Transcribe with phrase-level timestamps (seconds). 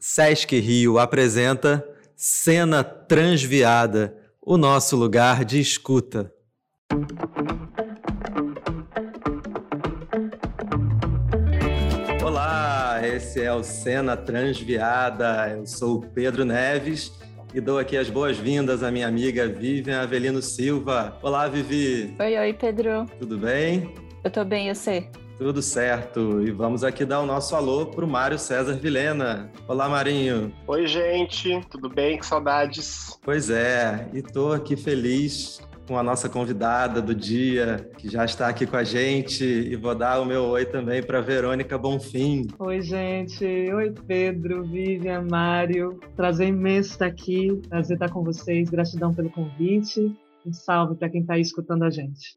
[0.00, 6.32] Sesc Rio apresenta Cena Transviada, o nosso lugar de escuta.
[12.24, 15.48] Olá, esse é o Cena Transviada.
[15.50, 17.12] Eu sou o Pedro Neves
[17.52, 21.18] e dou aqui as boas-vindas à minha amiga Vivian Avelino Silva.
[21.22, 22.14] Olá, Vivi.
[22.20, 23.04] Oi, oi, Pedro.
[23.18, 23.92] Tudo bem?
[24.22, 25.10] Eu tô bem, eu sei.
[25.38, 26.42] Tudo certo.
[26.42, 29.48] E vamos aqui dar o nosso alô para o Mário César Vilena.
[29.68, 30.52] Olá, Marinho.
[30.66, 31.60] Oi, gente.
[31.70, 32.18] Tudo bem?
[32.18, 33.16] Que saudades.
[33.22, 34.08] Pois é.
[34.12, 38.76] E tô aqui feliz com a nossa convidada do dia, que já está aqui com
[38.76, 39.44] a gente.
[39.44, 42.48] E vou dar o meu oi também para Verônica Bonfim.
[42.58, 43.44] Oi, gente.
[43.44, 46.00] Oi, Pedro, Vivian, Mário.
[46.16, 47.54] Prazer imenso estar aqui.
[47.68, 48.68] Prazer estar com vocês.
[48.68, 50.12] Gratidão pelo convite.
[50.44, 52.36] Um salve para quem está aí escutando a gente.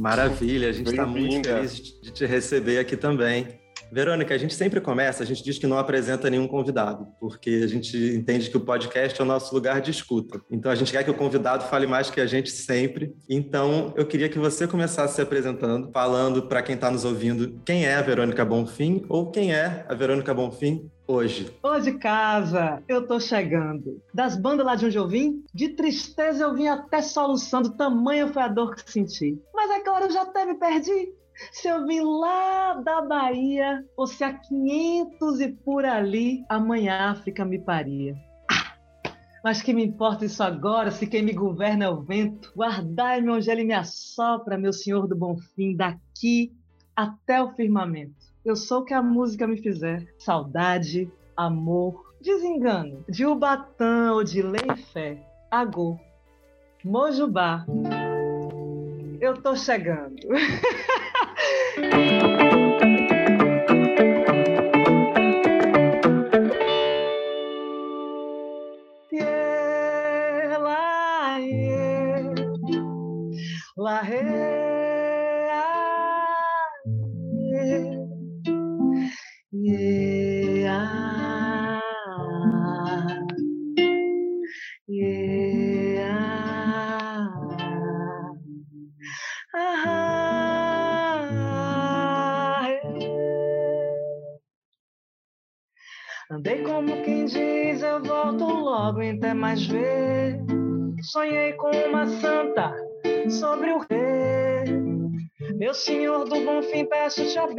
[0.00, 3.60] Maravilha, a gente está muito feliz de te receber aqui também.
[3.92, 7.66] Verônica, a gente sempre começa, a gente diz que não apresenta nenhum convidado, porque a
[7.66, 10.40] gente entende que o podcast é o nosso lugar de escuta.
[10.50, 13.14] Então a gente quer que o convidado fale mais que a gente sempre.
[13.28, 17.84] Então eu queria que você começasse se apresentando, falando para quem está nos ouvindo quem
[17.84, 21.50] é a Verônica Bonfim ou quem é a Verônica Bonfim hoje?
[21.62, 24.00] Hoje, casa, eu tô chegando.
[24.14, 28.42] Das bandas lá de onde eu vim, de tristeza eu vim até soluçando, tamanho foi
[28.42, 29.40] a dor que senti.
[29.54, 31.12] Mas agora eu já até me perdi.
[31.52, 37.10] Se eu vim lá da Bahia, ou se a 500 e por ali, amanhã a
[37.12, 38.14] África me paria.
[38.50, 38.76] Ah,
[39.42, 42.52] mas que me importa isso agora, se quem me governa é o vento?
[42.54, 46.52] Guardai-me onde ele me assopra, meu senhor do bom fim, daqui
[46.94, 48.19] até o firmamento.
[48.44, 50.06] Eu sou o que a música me fizer.
[50.18, 53.04] Saudade, amor, desengano.
[53.08, 55.18] De Ubatã ou de Lei Fé,
[55.50, 55.98] Agô,
[56.82, 57.66] Mojubá.
[59.20, 60.28] Eu tô chegando.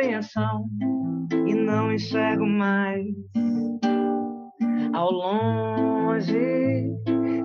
[0.01, 0.67] benção
[1.47, 3.05] e não enxergo mais.
[4.93, 6.89] Ao longe,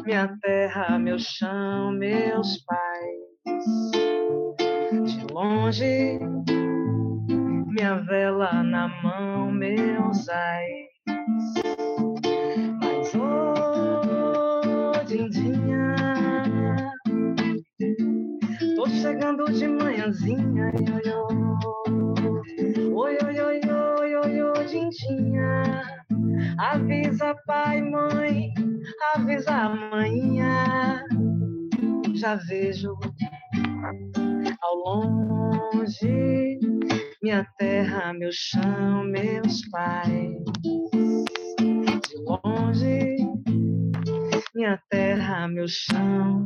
[0.05, 3.91] minha terra, meu chão, meus pais.
[5.05, 6.19] De longe,
[7.67, 10.87] minha vela na mão, meus ais.
[12.81, 15.95] Mas ô, Dindinha,
[18.77, 21.26] tô chegando de manhãzinha, oi,
[32.27, 32.99] Já vejo
[34.61, 36.59] ao longe
[37.23, 40.43] minha terra, meu chão, meus pais.
[41.57, 43.17] De longe,
[44.57, 46.45] minha terra, meu chão,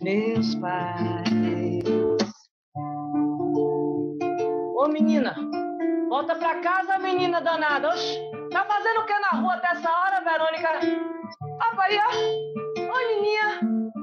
[0.00, 1.84] meus pais.
[4.78, 5.36] Ô menina,
[6.08, 7.90] volta pra casa, menina danada.
[7.90, 8.18] Oxi,
[8.50, 10.68] tá fazendo o que na rua até essa hora, Verônica?
[11.42, 11.68] Ó.
[12.94, 13.97] Ô Nininha.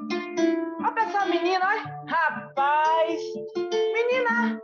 [0.80, 2.06] Olha pra essa menina, ó.
[2.08, 3.22] Rapaz.
[3.94, 4.62] Menina,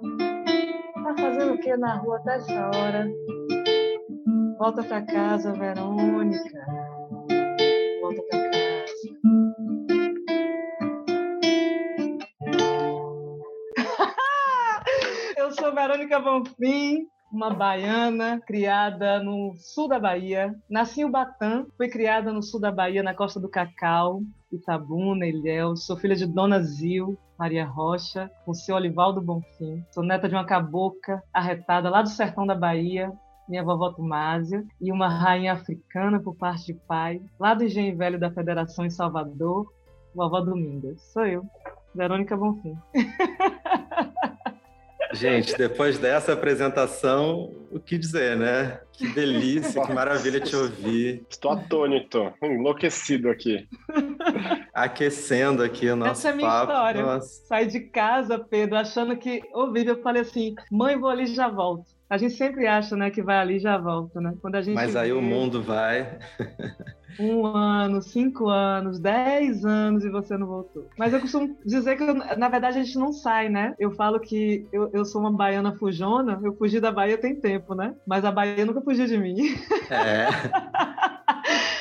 [1.04, 3.10] Tá fazendo o que na rua até essa hora?
[4.58, 6.66] Volta pra casa, Verônica.
[8.02, 8.94] Volta pra casa.
[15.38, 20.54] Eu sou Verônica Bonfim, uma baiana criada no sul da Bahia.
[20.70, 25.86] Nasci em Ubatã, fui criada no sul da Bahia, na costa do Cacau, Itabuna, Ilhéus.
[25.86, 29.84] Sou filha de Dona Zil, Maria Rocha, com seu Olivaldo Bonfim.
[29.92, 33.12] Sou neta de uma cabocla arretada lá do sertão da Bahia,
[33.48, 38.20] minha vovó Tumásia, e uma rainha africana por parte de pai, lá do Engenho Velho
[38.20, 39.72] da Federação em Salvador,
[40.14, 41.02] vovó Domingas.
[41.14, 41.46] Sou eu,
[41.96, 42.78] Verônica Bonfim.
[45.14, 48.80] Gente, depois dessa apresentação, o que dizer, né?
[48.94, 51.26] Que delícia, que maravilha te ouvir.
[51.30, 53.68] Estou atônito, enlouquecido aqui.
[54.74, 56.72] Aquecendo aqui o nosso Essa é a minha papo.
[56.72, 57.02] história.
[57.04, 57.46] Nossa.
[57.48, 59.42] Saí de casa, Pedro, achando que.
[59.74, 61.86] Vivi, eu falei assim: mãe, vou ali e já volto.
[62.10, 64.34] A gente sempre acha, né, que vai ali e já volta, né?
[64.42, 66.20] Quando a gente Mas aí vê o mundo vai.
[67.20, 70.88] um ano, cinco anos, dez anos e você não voltou.
[70.98, 73.74] Mas eu costumo dizer que, eu- na verdade, a gente não sai, né?
[73.80, 77.61] Eu falo que eu, eu sou uma baiana fujona, eu fugi da Bahia tem tempo,
[77.70, 77.94] né?
[78.06, 79.36] Mas a Bahia nunca fugiu de mim.
[79.90, 80.28] É.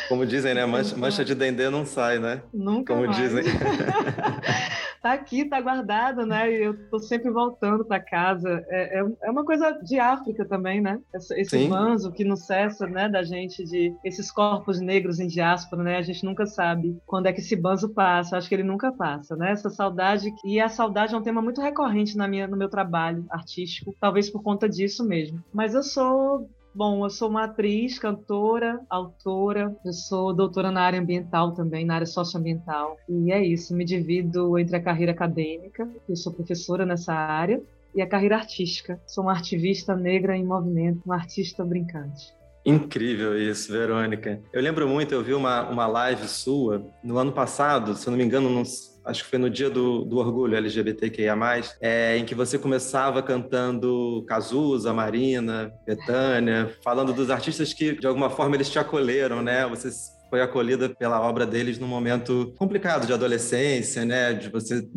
[0.08, 0.66] Como dizem, né?
[0.66, 2.42] Mancha, mancha de dendê não sai, né?
[2.52, 3.16] Nunca Como mais.
[3.16, 3.44] dizem.
[5.02, 6.50] tá aqui, tá guardado, né?
[6.50, 8.64] E eu tô sempre voltando para casa.
[8.68, 11.00] É, é, é uma coisa de África também, né?
[11.14, 11.68] Esse, esse
[12.14, 13.08] que não cessa, né?
[13.08, 15.96] Da gente, de esses corpos negros em diáspora, né?
[15.96, 18.36] A gente nunca sabe quando é que esse banzo passa.
[18.36, 19.52] Acho que ele nunca passa, né?
[19.52, 20.32] Essa saudade.
[20.44, 24.28] E a saudade é um tema muito recorrente na minha, no meu trabalho artístico, talvez
[24.28, 25.42] por conta disso mesmo.
[25.52, 31.00] Mas eu sou Bom, eu sou uma atriz, cantora, autora, eu sou doutora na área
[31.00, 32.96] ambiental também, na área socioambiental.
[33.08, 37.60] E é isso, me divido entre a carreira acadêmica, eu sou professora nessa área,
[37.92, 39.00] e a carreira artística.
[39.04, 42.32] Sou uma ativista negra em movimento, uma artista brincante.
[42.64, 44.40] Incrível isso, Verônica.
[44.52, 48.18] Eu lembro muito, eu vi uma, uma live sua no ano passado, se eu não
[48.18, 51.36] me engano, nos- acho que foi no dia do, do orgulho LGBTQIA+,
[51.80, 58.30] é, em que você começava cantando Cazuza, Marina, Betânia, falando dos artistas que, de alguma
[58.30, 59.66] forma, eles te acolheram, né?
[59.66, 59.90] Você
[60.28, 64.32] foi acolhida pela obra deles num momento complicado de adolescência, né?
[64.32, 64.88] De você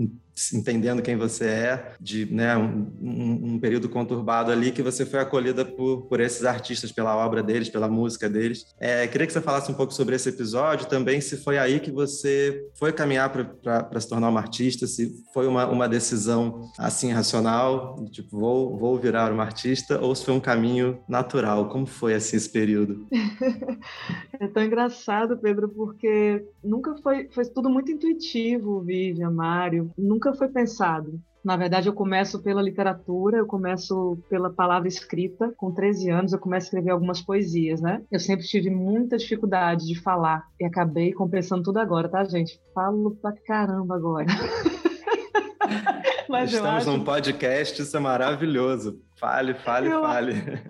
[0.53, 5.19] entendendo quem você é, de né, um, um- um período conturbado ali que você foi
[5.19, 8.65] acolhida por, por esses artistas, pela obra deles, pela música deles.
[8.79, 11.91] É, queria que você falasse um pouco sobre esse episódio, também se foi aí que
[11.91, 17.95] você foi caminhar para se tornar uma artista, se foi uma, uma decisão assim racional,
[18.11, 21.69] tipo, vou, vou virar uma artista, ou se foi um caminho natural.
[21.69, 23.07] Como foi assim esse período?
[24.39, 30.47] É tão engraçado, Pedro, porque nunca foi, foi tudo muito intuitivo, Vivian, Mário, nunca foi
[30.47, 31.19] pensado.
[31.43, 35.51] Na verdade, eu começo pela literatura, eu começo pela palavra escrita.
[35.57, 38.01] Com 13 anos, eu começo a escrever algumas poesias, né?
[38.09, 42.57] Eu sempre tive muita dificuldade de falar e acabei compensando tudo agora, tá, gente?
[42.73, 44.27] Falo pra caramba agora.
[46.29, 48.99] Mas Estamos acho num podcast, isso é maravilhoso.
[49.19, 50.33] Fale, fale, Eu- fale.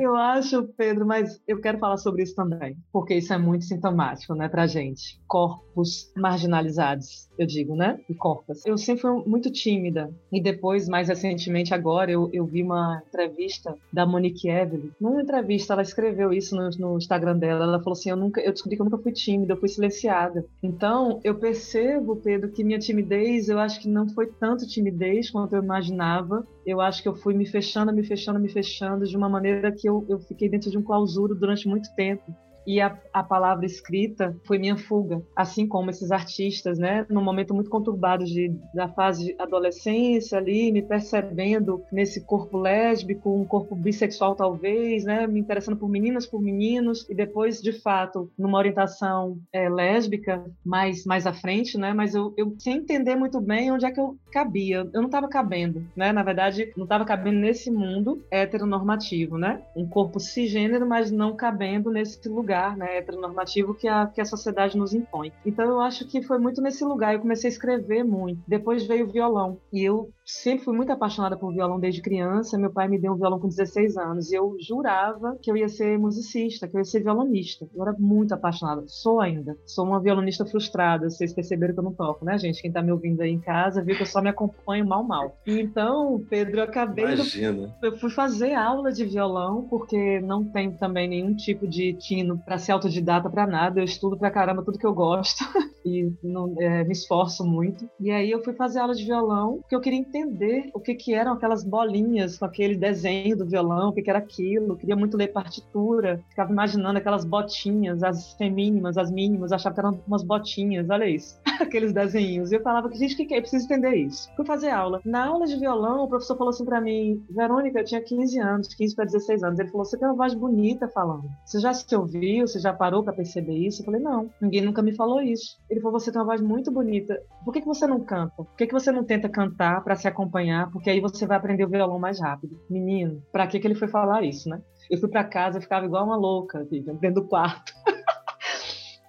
[0.00, 4.34] Eu acho, Pedro, mas eu quero falar sobre isso também, porque isso é muito sintomático,
[4.34, 5.20] né, pra gente.
[5.28, 7.98] Corpos marginalizados, eu digo, né?
[8.08, 8.64] E corpos.
[8.64, 10.10] Eu sempre fui muito tímida.
[10.32, 14.90] E depois, mais recentemente, agora, eu, eu vi uma entrevista da Monique Evelyn.
[15.00, 17.64] Numa entrevista, ela escreveu isso no, no Instagram dela.
[17.64, 20.44] Ela falou assim: eu, nunca, eu descobri que eu nunca fui tímida, eu fui silenciada.
[20.62, 25.54] Então, eu percebo, Pedro, que minha timidez, eu acho que não foi tanto timidez quanto
[25.54, 26.46] eu imaginava.
[26.64, 29.88] Eu acho que eu fui me fechando, me fechando, me fechando de uma maneira que
[29.88, 32.34] eu, eu fiquei dentro de um clausuro durante muito tempo.
[32.66, 37.06] E a, a palavra escrita foi minha fuga, assim como esses artistas, né?
[37.08, 43.34] Num momento muito conturbado de, da fase de adolescência ali, me percebendo nesse corpo lésbico,
[43.34, 45.26] um corpo bissexual talvez, né?
[45.26, 51.04] Me interessando por meninas, por meninos, e depois, de fato, numa orientação é, lésbica mais,
[51.04, 51.92] mais à frente, né?
[51.92, 54.88] Mas eu, eu sem entender muito bem onde é que eu cabia.
[54.92, 56.12] Eu não estava cabendo, né?
[56.12, 59.62] Na verdade, não estava cabendo nesse mundo heteronormativo, né?
[59.74, 62.98] Um corpo cisgênero, mas não cabendo nesse lugar, né?
[62.98, 65.32] Heteronormativo que a, que a sociedade nos impõe.
[65.44, 67.14] Então, eu acho que foi muito nesse lugar.
[67.14, 68.42] Eu comecei a escrever muito.
[68.46, 69.58] Depois veio o violão.
[69.72, 72.58] E eu sempre fui muito apaixonada por violão desde criança.
[72.58, 74.30] Meu pai me deu um violão com 16 anos.
[74.30, 77.68] E eu jurava que eu ia ser musicista, que eu ia ser violonista.
[77.74, 78.82] Eu era muito apaixonada.
[78.86, 79.56] Sou ainda.
[79.66, 81.10] Sou uma violonista frustrada.
[81.10, 82.62] Vocês perceberam que eu não toco, né, gente?
[82.62, 85.36] Quem tá me ouvindo aí em casa viu que eu só me acompanho mal, mal.
[85.46, 87.04] E então, Pedro, eu acabei.
[87.04, 87.74] Imagina.
[87.82, 92.58] Eu fui fazer aula de violão, porque não tenho também nenhum tipo de tino para
[92.58, 93.80] ser autodidata para nada.
[93.80, 95.44] Eu estudo pra caramba tudo que eu gosto
[95.84, 97.90] e não, é, me esforço muito.
[98.00, 101.12] E aí eu fui fazer aula de violão, porque eu queria entender o que, que
[101.12, 104.72] eram aquelas bolinhas com aquele desenho do violão, o que, que era aquilo.
[104.72, 109.80] Eu queria muito ler partitura, ficava imaginando aquelas botinhas, as femínimas, as mínimas, achava que
[109.80, 111.38] eram umas botinhas, olha isso.
[111.60, 112.52] Aqueles desenhos.
[112.52, 113.38] E eu falava que, gente, o que, que é?
[113.38, 114.28] Eu preciso entender isso.
[114.36, 115.00] Fui fazer aula.
[115.04, 118.74] Na aula de violão, o professor falou assim para mim, Verônica, eu tinha 15 anos,
[118.74, 119.58] 15 para 16 anos.
[119.58, 121.24] Ele falou: Você tem uma voz bonita falando.
[121.44, 122.35] Você já se ouviu?
[122.42, 123.82] Você já parou para perceber isso?
[123.82, 125.56] Eu falei: Não, ninguém nunca me falou isso.
[125.70, 127.20] Ele falou: Você tem uma voz muito bonita.
[127.44, 128.34] Por que, que você não canta?
[128.36, 130.70] Por que, que você não tenta cantar para se acompanhar?
[130.70, 132.60] Porque aí você vai aprender o violão mais rápido.
[132.68, 134.60] Menino, para que, que ele foi falar isso, né?
[134.90, 137.72] Eu fui para casa, eu ficava igual uma louca, Vivian, dentro do quarto.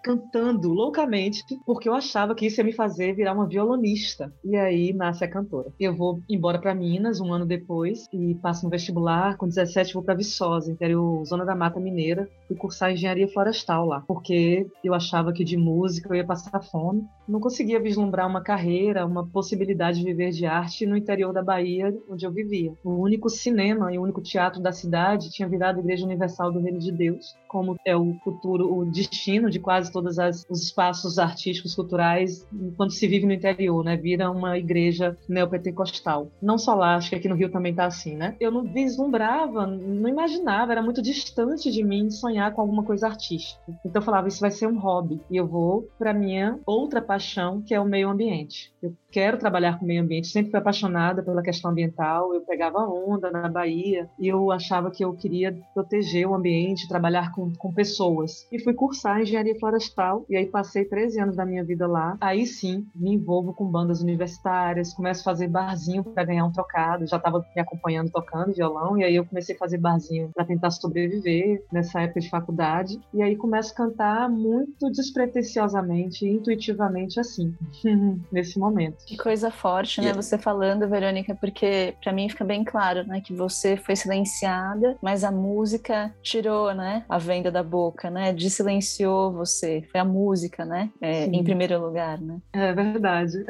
[0.08, 4.34] cantando loucamente, porque eu achava que isso ia me fazer virar uma violonista.
[4.44, 5.74] E aí nasce a cantora.
[5.78, 9.36] Eu vou embora para Minas um ano depois e passo no vestibular.
[9.36, 12.30] Com 17 vou para Viçosa, interior, zona da Mata Mineira.
[12.48, 17.06] Fui cursar engenharia florestal lá, porque eu achava que de música eu ia passar fome.
[17.28, 21.94] Não conseguia vislumbrar uma carreira, uma possibilidade de viver de arte no interior da Bahia,
[22.10, 22.74] onde eu vivia.
[22.84, 26.80] O único cinema e o único teatro da cidade tinha virado Igreja Universal do Reino
[26.80, 30.18] de Deus, como é o futuro, o destino de quase todos
[30.50, 33.98] os espaços artísticos, culturais, quando se vive no interior, né?
[33.98, 36.32] Vira uma igreja neopentecostal.
[36.42, 38.36] Não só lá, acho que aqui no Rio também tá assim, né?
[38.40, 43.62] Eu não vislumbrava, não imaginava, era muito distante de mim sonhar com alguma coisa artística.
[43.86, 45.20] Então eu falava, isso vai ser um hobby.
[45.30, 48.72] E eu vou para minha outra paixão, que é o meio ambiente.
[48.82, 52.34] Eu quero trabalhar com o meio ambiente, sempre fui apaixonada pela questão ambiental.
[52.34, 57.32] Eu pegava onda na Bahia e eu achava que eu queria proteger o ambiente, trabalhar
[57.32, 58.48] com, com pessoas.
[58.52, 62.16] E fui cursar engenharia florestal e aí passei 13 anos da minha vida lá.
[62.22, 67.08] Aí sim, me envolvo com bandas universitárias, começo a fazer barzinho para ganhar um trocado.
[67.08, 70.70] Já estava me acompanhando tocando violão e aí eu comecei a fazer barzinho para tentar
[70.70, 73.00] sobreviver nessa época de faculdade.
[73.12, 77.56] E aí começo a cantar muito despretensiosamente, intuitivamente assim,
[78.32, 79.06] nesse momento.
[79.06, 80.14] Que coisa forte, né?
[80.14, 85.24] Você falando, Verônica, porque para mim fica bem claro, né, que você foi silenciada, mas
[85.24, 88.34] a música tirou, né, a venda da boca, né?
[88.34, 89.84] Desilenciou você.
[89.92, 90.90] Foi a música, né?
[91.02, 92.40] É, em primeiro lugar, né?
[92.54, 93.46] É verdade.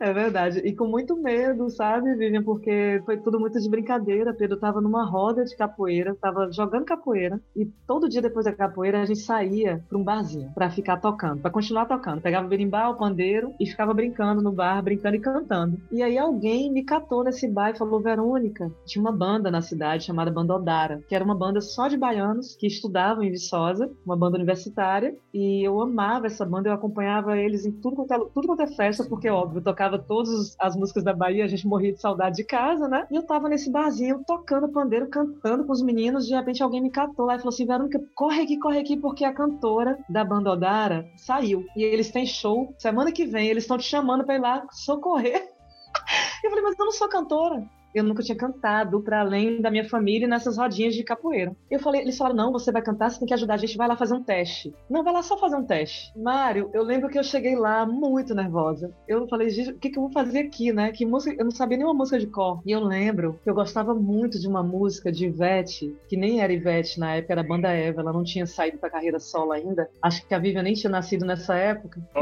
[0.00, 0.08] É.
[0.08, 0.12] é.
[0.12, 0.58] verdade.
[0.60, 2.42] E com muito medo, sabe, Vivian?
[2.42, 4.34] Porque foi tudo muito de brincadeira.
[4.34, 9.02] Pedro tava numa roda de capoeira, tava jogando capoeira e todo dia depois da capoeira
[9.02, 12.15] a gente saía para um barzinho para ficar tocando, para continuar tocando.
[12.20, 15.80] Pegava o berimbau, o pandeiro e ficava brincando no bar, brincando e cantando.
[15.90, 20.04] E aí alguém me catou nesse bar e falou: Verônica, tinha uma banda na cidade
[20.04, 24.16] chamada Banda Odara, que era uma banda só de baianos que estudavam em Viçosa, uma
[24.16, 28.46] banda universitária, e eu amava essa banda, eu acompanhava eles em tudo quanto é, tudo
[28.46, 31.92] quanto é festa, porque, óbvio, eu tocava todas as músicas da Bahia, a gente morria
[31.92, 33.06] de saudade de casa, né?
[33.10, 36.90] E eu tava nesse barzinho, tocando pandeiro, cantando com os meninos, de repente alguém me
[36.90, 40.52] catou lá e falou assim, Verônica, corre aqui, corre aqui, porque a cantora da banda
[40.52, 44.40] Odara saiu, e eles têm show semana que vem, eles estão te chamando pra ir
[44.40, 45.54] lá socorrer.
[46.44, 47.66] Eu falei, mas eu não sou cantora
[47.98, 51.54] eu nunca tinha cantado para além da minha família nessas rodinhas de capoeira.
[51.70, 53.88] Eu falei, eles falaram: "Não, você vai cantar, você tem que ajudar a gente, vai
[53.88, 54.74] lá fazer um teste".
[54.88, 56.12] Não, vai lá só fazer um teste.
[56.18, 58.92] Mário, eu lembro que eu cheguei lá muito nervosa.
[59.08, 60.92] Eu falei: "O que que eu vou fazer aqui, né?
[60.92, 62.60] Que música, eu não sabia nenhuma música de cor".
[62.66, 66.52] E eu lembro que eu gostava muito de uma música de Ivete, que nem era
[66.52, 69.88] Ivete na época, era a banda Eva, ela não tinha saído para carreira solo ainda.
[70.02, 72.00] Acho que a Vivian nem tinha nascido nessa época.
[72.14, 72.20] Oh.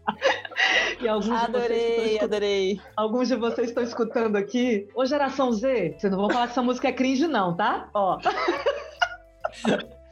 [1.00, 2.80] E alguns adorei, adorei.
[2.96, 4.88] Alguns de vocês estão escutando aqui.
[4.94, 7.88] Ô, geração Z, vocês não vão falar que essa música é cringe, não, tá?
[7.92, 8.18] Ó.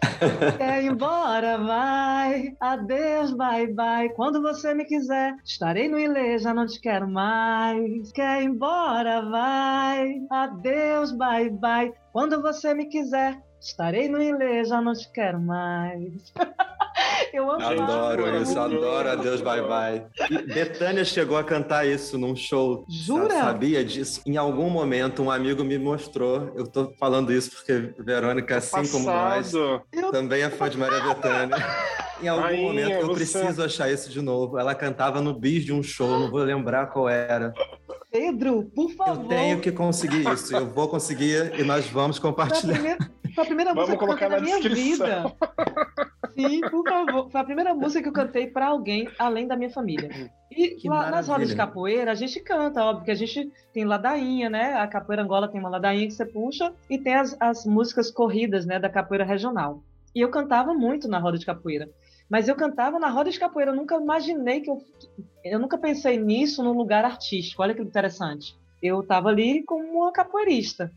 [0.59, 2.54] Quer embora, vai.
[2.61, 4.09] Adeus, bye, bye.
[4.14, 8.12] Quando você me quiser, estarei no Ilê, já não te quero mais.
[8.12, 10.23] Quer embora, vai.
[10.30, 11.92] Adeus, bye, bye.
[12.12, 16.32] Quando você me quiser, estarei no Ilê, já não te quero mais.
[17.33, 20.07] Eu amo Adoro isso, adoro Adeus Bye Bye.
[20.31, 22.85] E Betânia chegou a cantar isso num show.
[22.88, 23.31] Jura?
[23.31, 24.21] Sabia disso?
[24.26, 26.52] Em algum momento, um amigo me mostrou.
[26.54, 28.92] Eu tô falando isso porque Verônica, assim Passado.
[28.92, 29.83] como nós, eu...
[30.11, 31.57] também é fã de Maria Betânia.
[32.23, 33.14] Em algum Rainha, momento eu você...
[33.14, 34.59] preciso achar isso de novo.
[34.59, 37.52] Ela cantava no bis de um show, não vou lembrar qual era.
[38.12, 39.23] Pedro, por favor.
[39.23, 40.54] Eu tenho que conseguir isso.
[40.54, 42.75] Eu vou conseguir e nós vamos compartilhar.
[42.75, 45.35] Foi a primeira, foi a primeira Vamos música colocar que eu na, na minha vida.
[46.34, 47.30] Sim, por favor.
[47.30, 50.30] Foi a primeira música que eu cantei para alguém além da minha família.
[50.50, 53.84] E que lá nas rodas de capoeira, a gente canta, óbvio que a gente tem
[53.84, 54.74] ladainha, né?
[54.74, 58.66] A capoeira Angola tem uma ladainha que você puxa e tem as, as músicas corridas,
[58.66, 59.82] né, da capoeira regional.
[60.14, 61.88] E eu cantava muito na roda de capoeira.
[62.28, 64.82] Mas eu cantava na roda de capoeira, eu nunca imaginei que eu.
[65.44, 67.62] Eu nunca pensei nisso num lugar artístico.
[67.62, 68.54] Olha que interessante.
[68.82, 70.90] Eu estava ali como uma capoeirista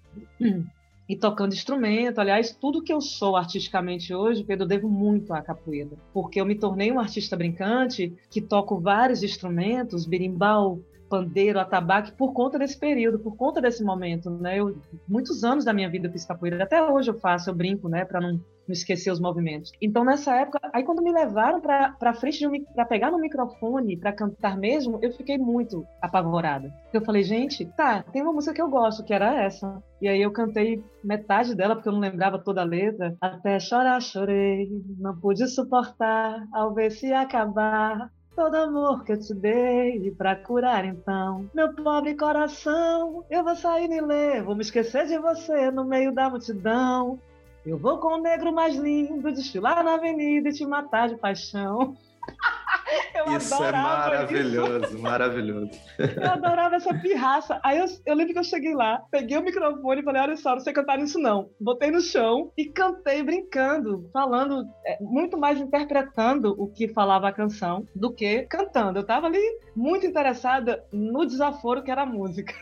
[1.08, 2.20] e tocando instrumento.
[2.20, 6.56] Aliás, tudo que eu sou artisticamente hoje, Pedro, devo muito à capoeira, porque eu me
[6.56, 10.82] tornei um artista brincante que toco vários instrumentos, berimbau,
[11.16, 14.60] pandeiro, atabaque, por conta desse período, por conta desse momento, né?
[14.60, 17.88] Eu, muitos anos da minha vida eu fiz capoeira, até hoje eu faço, eu brinco,
[17.88, 19.72] né, para não não esquecer os movimentos.
[19.82, 24.12] Então, nessa época, aí quando me levaram para frente um, para pegar no microfone, para
[24.12, 26.74] cantar mesmo, eu fiquei muito apavorada.
[26.92, 29.82] Eu falei, gente, tá, tem uma música que eu gosto, que era essa.
[30.02, 33.16] E aí eu cantei metade dela, porque eu não lembrava toda a letra.
[33.22, 38.10] Até chorar, chorei, não pude suportar, ao ver se acabar.
[38.36, 41.50] Todo amor que eu te dei pra curar então.
[41.54, 44.44] Meu pobre coração Eu vou sair e ler.
[44.44, 47.18] Vou me esquecer de você no meio da multidão.
[47.66, 51.96] Eu vou com o negro mais lindo desfilar na avenida e te matar de paixão.
[53.14, 55.00] Eu isso é maravilhoso, isso.
[55.00, 55.72] maravilhoso.
[56.00, 57.60] Eu adorava essa pirraça.
[57.64, 60.52] Aí eu, eu, lembro que eu cheguei lá, peguei o microfone e falei: olha só,
[60.52, 61.50] não sei cantar isso não.
[61.60, 67.34] Botei no chão e cantei brincando, falando, é, muito mais interpretando o que falava a
[67.34, 69.00] canção do que cantando.
[69.00, 69.42] Eu tava ali
[69.76, 72.54] muito interessada no desaforo que era a música.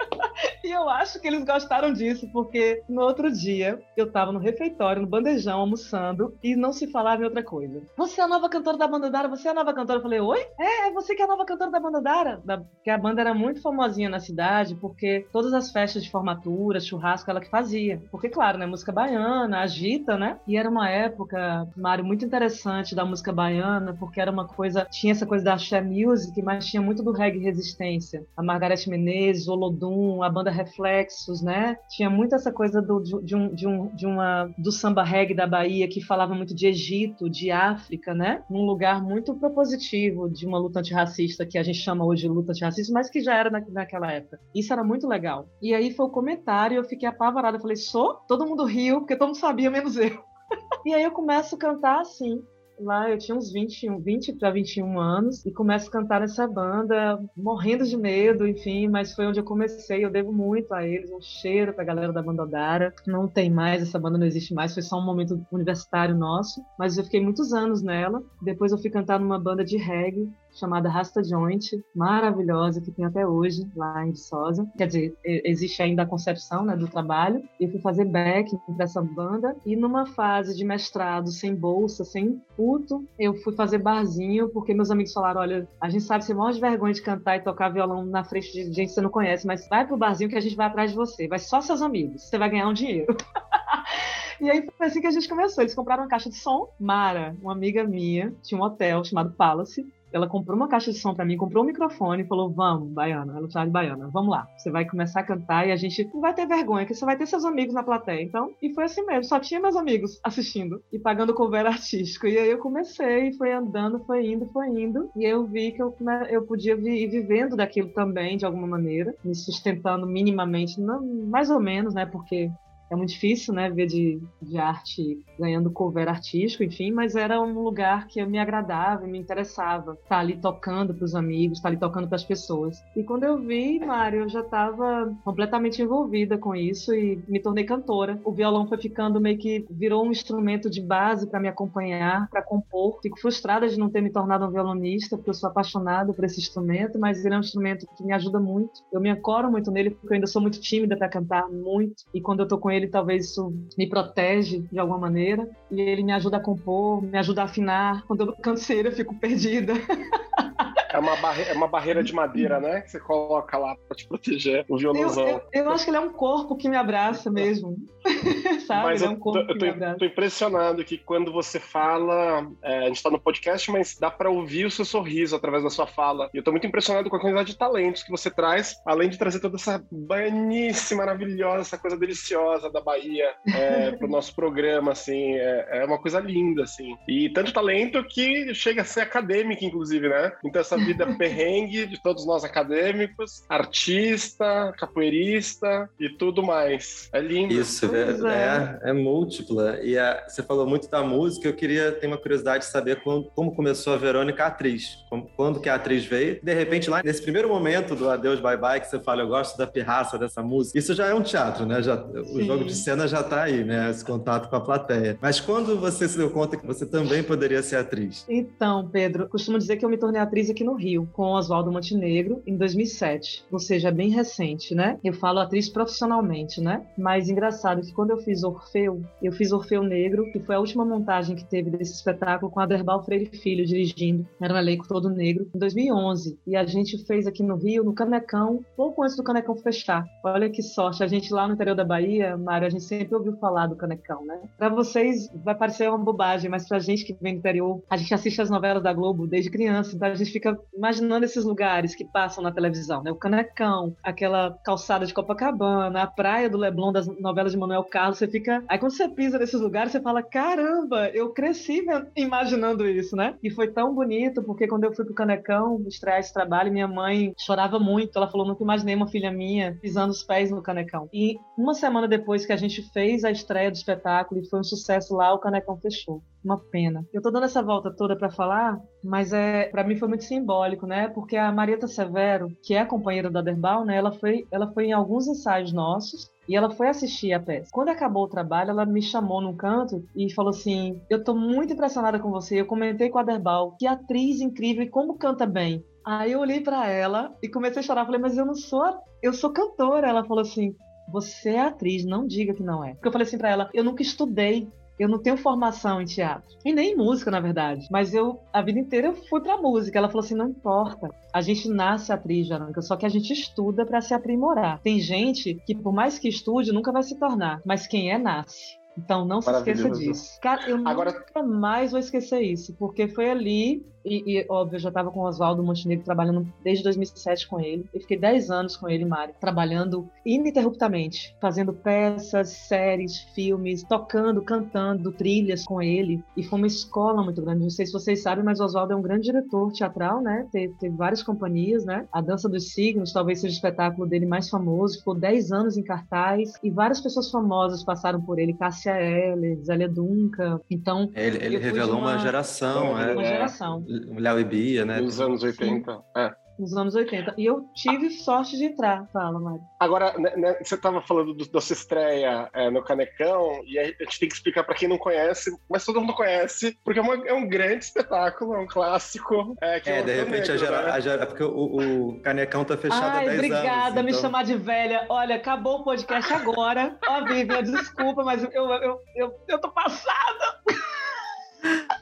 [0.64, 5.02] e eu acho que eles gostaram disso, porque no outro dia eu estava no refeitório,
[5.02, 7.82] no bandejão, almoçando, e não se falava em outra coisa.
[7.96, 9.28] Você é a nova cantora da banda Dara?
[9.28, 9.98] Você é a nova cantora?
[9.98, 10.46] Eu falei, oi?
[10.58, 12.40] É, é você que é a nova cantora da banda Dara?
[12.44, 12.58] Da...
[12.58, 17.30] Porque a banda era muito famosinha na cidade, porque todas as festas de formatura, churrasco,
[17.30, 18.02] ela que fazia.
[18.10, 20.38] Porque, claro, né, música baiana, agita, né?
[20.46, 25.12] E era uma época, Mário, muito interessante da música baiana, porque era uma coisa, tinha
[25.12, 28.24] essa coisa da axé music, mas tinha muito do reggae resistência.
[28.36, 31.76] A Margareth Menezes, Olodum, Zoom, a banda Reflexos, né?
[31.88, 35.46] Tinha muito essa coisa do, de, um, de, um, de uma, do samba reggae da
[35.46, 38.42] Bahia, que falava muito de Egito, de África, né?
[38.48, 42.52] Num lugar muito propositivo de uma luta antirracista, que a gente chama hoje de luta
[42.52, 44.38] antirracista, mas que já era na, naquela época.
[44.54, 45.48] Isso era muito legal.
[45.60, 47.56] E aí foi o comentário, eu fiquei apavorada.
[47.56, 48.14] Eu falei, sou?
[48.28, 50.22] Todo mundo riu, porque todo mundo sabia, menos eu.
[50.86, 52.42] e aí eu começo a cantar assim,
[52.82, 57.22] lá eu tinha uns 20, 20 para 21 anos e começo a cantar nessa banda,
[57.36, 61.20] morrendo de medo, enfim, mas foi onde eu comecei, eu devo muito a eles, um
[61.20, 62.94] cheiro pra galera da banda Odara.
[63.06, 66.96] Não tem mais, essa banda não existe mais, foi só um momento universitário nosso, mas
[66.96, 68.22] eu fiquei muitos anos nela.
[68.42, 73.26] Depois eu fui cantar numa banda de reggae chamada Rasta Joint, maravilhosa, que tem até
[73.26, 74.66] hoje lá em Viçosa.
[74.76, 77.42] Quer dizer, existe ainda a concepção né, do trabalho.
[77.58, 82.40] Eu fui fazer back para essa banda e numa fase de mestrado sem bolsa, sem
[82.56, 86.54] puto, eu fui fazer barzinho porque meus amigos falaram, olha, a gente sabe você morre
[86.54, 89.46] de vergonha de cantar e tocar violão na frente de gente que você não conhece,
[89.46, 91.28] mas vai pro barzinho que a gente vai atrás de você.
[91.28, 93.16] Vai só seus amigos, você vai ganhar um dinheiro.
[94.40, 95.62] E aí foi assim que a gente começou.
[95.62, 96.72] Eles compraram uma caixa de som.
[96.80, 99.86] Mara, uma amiga minha, tinha um hotel chamado Palace.
[100.12, 103.36] Ela comprou uma caixa de som para mim, comprou um microfone e falou: Vamos, Baiana.
[103.36, 104.48] Ela chama de Baiana, vamos lá.
[104.56, 107.16] Você vai começar a cantar e a gente não vai ter vergonha, que você vai
[107.16, 108.22] ter seus amigos na plateia.
[108.22, 112.26] Então, e foi assim mesmo, só tinha meus amigos assistindo e pagando cover artístico.
[112.26, 115.10] E aí eu comecei, foi andando, foi indo, foi indo.
[115.16, 115.94] E eu vi que eu,
[116.28, 121.60] eu podia ir vivendo daquilo também, de alguma maneira, me sustentando minimamente, não, mais ou
[121.60, 122.06] menos, né?
[122.06, 122.50] Porque
[122.90, 127.62] é muito difícil, né, ver de, de arte ganhando cover artístico, enfim, mas era um
[127.62, 131.72] lugar que me agradava, me interessava, estar tá ali tocando para os amigos, estar tá
[131.72, 132.82] ali tocando para as pessoas.
[132.96, 137.64] E quando eu vi, Mário, eu já estava completamente envolvida com isso e me tornei
[137.64, 138.20] cantora.
[138.24, 142.42] O violão foi ficando meio que virou um instrumento de base para me acompanhar, para
[142.42, 142.98] compor.
[143.02, 146.40] Fico frustrada de não ter me tornado um violonista, porque eu sou apaixonada por esse
[146.40, 148.82] instrumento, mas ele é um instrumento que me ajuda muito.
[148.92, 152.20] Eu me ancoro muito nele porque eu ainda sou muito tímida para cantar muito e
[152.20, 155.48] quando eu tô com ele ele, talvez isso me protege de alguma maneira.
[155.70, 158.04] E ele me ajuda a compor, me ajuda a afinar.
[158.06, 159.74] Quando eu canseira, eu fico perdida.
[160.92, 162.80] É uma, barre é uma barreira de madeira, né?
[162.80, 165.26] Que você coloca lá para te proteger o violãozão.
[165.26, 167.76] Eu, eu, eu, acho que ele é um corpo que me abraça mesmo.
[168.66, 168.84] Sabe?
[168.84, 172.78] Mas é um corpo eu, tô, eu tô, tô, impressionado que quando você fala, é,
[172.80, 175.86] a gente está no podcast, mas dá para ouvir o seu sorriso através da sua
[175.86, 176.28] fala.
[176.34, 179.18] E eu tô muito impressionado com a quantidade de talentos que você traz, além de
[179.18, 185.34] trazer toda essa baianice maravilhosa, essa coisa deliciosa da Bahia é, pro nosso programa, assim.
[185.34, 186.96] É, é uma coisa linda, assim.
[187.08, 190.32] E tanto talento que chega a ser acadêmico, inclusive, né?
[190.44, 197.08] Então essa vida perrengue de todos nós acadêmicos, artista, capoeirista e tudo mais.
[197.12, 197.52] É lindo.
[197.54, 199.80] Isso, é, é, é múltipla.
[199.82, 203.24] E a, você falou muito da música, eu queria ter uma curiosidade de saber como,
[203.24, 204.98] como começou a Verônica a atriz.
[205.08, 206.40] Como, quando que a atriz veio.
[206.42, 209.56] De repente, lá nesse primeiro momento do Adeus Bye Bye, que você fala, eu gosto
[209.56, 211.82] da pirraça dessa música, isso já é um teatro, né?
[211.82, 213.90] Já, o jogo de cena já tá aí, né?
[213.90, 215.18] Esse contato com a plateia.
[215.20, 218.24] Mas quando você se deu conta que você também poderia ser atriz?
[218.28, 221.72] Então, Pedro, costumo dizer que eu me tornei atriz aqui no no Rio, com Oswaldo
[221.72, 223.44] Montenegro, em 2007.
[223.50, 224.98] Ou seja, é bem recente, né?
[225.02, 226.86] Eu falo atriz profissionalmente, né?
[226.96, 230.84] Mas engraçado que quando eu fiz Orfeu, eu fiz Orfeu Negro, que foi a última
[230.84, 234.26] montagem que teve desse espetáculo com Aderbal Freire Filho dirigindo.
[234.40, 236.38] Era um elenco todo negro, em 2011.
[236.46, 240.04] E a gente fez aqui no Rio, no Canecão, pouco antes do Canecão fechar.
[240.24, 241.02] Olha que sorte.
[241.02, 244.24] A gente lá no interior da Bahia, Mário, a gente sempre ouviu falar do Canecão,
[244.24, 244.40] né?
[244.56, 248.14] Para vocês vai parecer uma bobagem, mas pra gente que vem do interior, a gente
[248.14, 252.04] assiste as novelas da Globo desde criança, então a gente fica imaginando esses lugares que
[252.04, 253.10] passam na televisão, né?
[253.10, 258.18] O Canecão, aquela calçada de Copacabana, a praia do Leblon das novelas de Manuel Carlos,
[258.18, 258.62] você fica.
[258.68, 261.84] Aí quando você pisa nesses lugares, você fala: caramba, eu cresci
[262.16, 263.36] imaginando isso, né?
[263.42, 267.32] E foi tão bonito, porque quando eu fui pro Canecão estrear esse trabalho, minha mãe
[267.38, 268.16] chorava muito.
[268.16, 271.08] Ela falou: nunca imaginei uma filha minha pisando os pés no Canecão.
[271.12, 274.64] E uma semana depois que a gente fez a estreia do espetáculo e foi um
[274.64, 276.22] sucesso lá, o Canecão fechou.
[276.44, 277.06] Uma pena.
[277.12, 280.86] Eu tô dando essa volta toda para falar, mas é para mim foi muito simbólico,
[280.86, 281.08] né?
[281.08, 283.96] Porque a Marieta Severo, que é a companheira da Derbal, né?
[283.96, 287.70] Ela foi, ela foi em alguns ensaios nossos e ela foi assistir a peça.
[287.70, 291.74] Quando acabou o trabalho, ela me chamou num canto e falou assim: Eu tô muito
[291.74, 292.60] impressionada com você.
[292.60, 295.84] Eu comentei com a Derbal, que atriz incrível e como canta bem.
[296.04, 298.06] Aí eu olhei para ela e comecei a chorar.
[298.06, 298.82] Falei, mas eu não sou,
[299.22, 300.08] eu sou cantora.
[300.08, 300.74] Ela falou assim:
[301.12, 302.94] você é atriz, não diga que não é.
[302.94, 304.68] Porque eu falei assim para ela: eu nunca estudei
[305.02, 306.48] eu não tenho formação em teatro.
[306.64, 307.86] E nem em música, na verdade.
[307.90, 309.98] Mas eu, a vida inteira, eu fui pra música.
[309.98, 311.08] Ela falou assim: não importa.
[311.32, 314.80] A gente nasce atriz, Jarônica, só que a gente estuda para se aprimorar.
[314.82, 317.60] Tem gente que, por mais que estude, nunca vai se tornar.
[317.64, 318.78] Mas quem é, nasce.
[318.98, 320.38] Então não se esqueça disso.
[320.42, 321.12] Cara, eu Agora...
[321.12, 325.20] nunca mais vou esquecer isso, porque foi ali e, e, óbvio, eu já estava com
[325.20, 327.84] o Oswaldo Montenegro trabalhando desde 2007 com ele.
[327.92, 335.12] Eu fiquei 10 anos com ele, Mário, trabalhando ininterruptamente, fazendo peças, séries, filmes, tocando, cantando,
[335.12, 336.22] trilhas com ele.
[336.36, 337.62] E foi uma escola muito grande.
[337.62, 340.46] Não sei se vocês sabem, mas o Oswaldo é um grande diretor teatral, né?
[340.50, 342.06] Teve, teve várias companhias, né?
[342.12, 344.98] A Dança dos Signos talvez seja o espetáculo dele mais famoso.
[344.98, 348.54] Ficou 10 anos em cartaz e várias pessoas famosas passaram por ele.
[348.54, 350.60] Cássia Eller, Zélia Dunca.
[350.70, 351.10] Então.
[351.14, 353.12] Ele, ele revelou uma, uma, geração, uma, é.
[353.12, 353.84] Uma geração.
[354.16, 355.00] Léo e Bia, né?
[355.00, 356.02] Nos anos 80.
[356.16, 357.34] É nos anos 80.
[357.38, 359.08] E eu tive sorte de entrar.
[359.12, 359.62] Fala, Mário.
[359.80, 363.84] Agora, né, né, você estava falando do, da sua estreia é, no Canecão, e a
[363.84, 367.14] gente tem que explicar para quem não conhece, mas todo mundo conhece, porque é, uma,
[367.26, 369.56] é um grande espetáculo, é um clássico.
[369.60, 370.90] É, é de repente, negro, a gera, né?
[370.90, 373.70] a gera, porque o, o, Canecão tá fechado Ai, há 10 obrigada, anos.
[373.70, 374.20] Obrigada, me então...
[374.20, 375.06] chamar de velha.
[375.08, 376.98] Olha, acabou o podcast agora.
[377.08, 380.60] Ó, Vivian, desculpa, mas eu, eu, eu, eu, eu tô passada.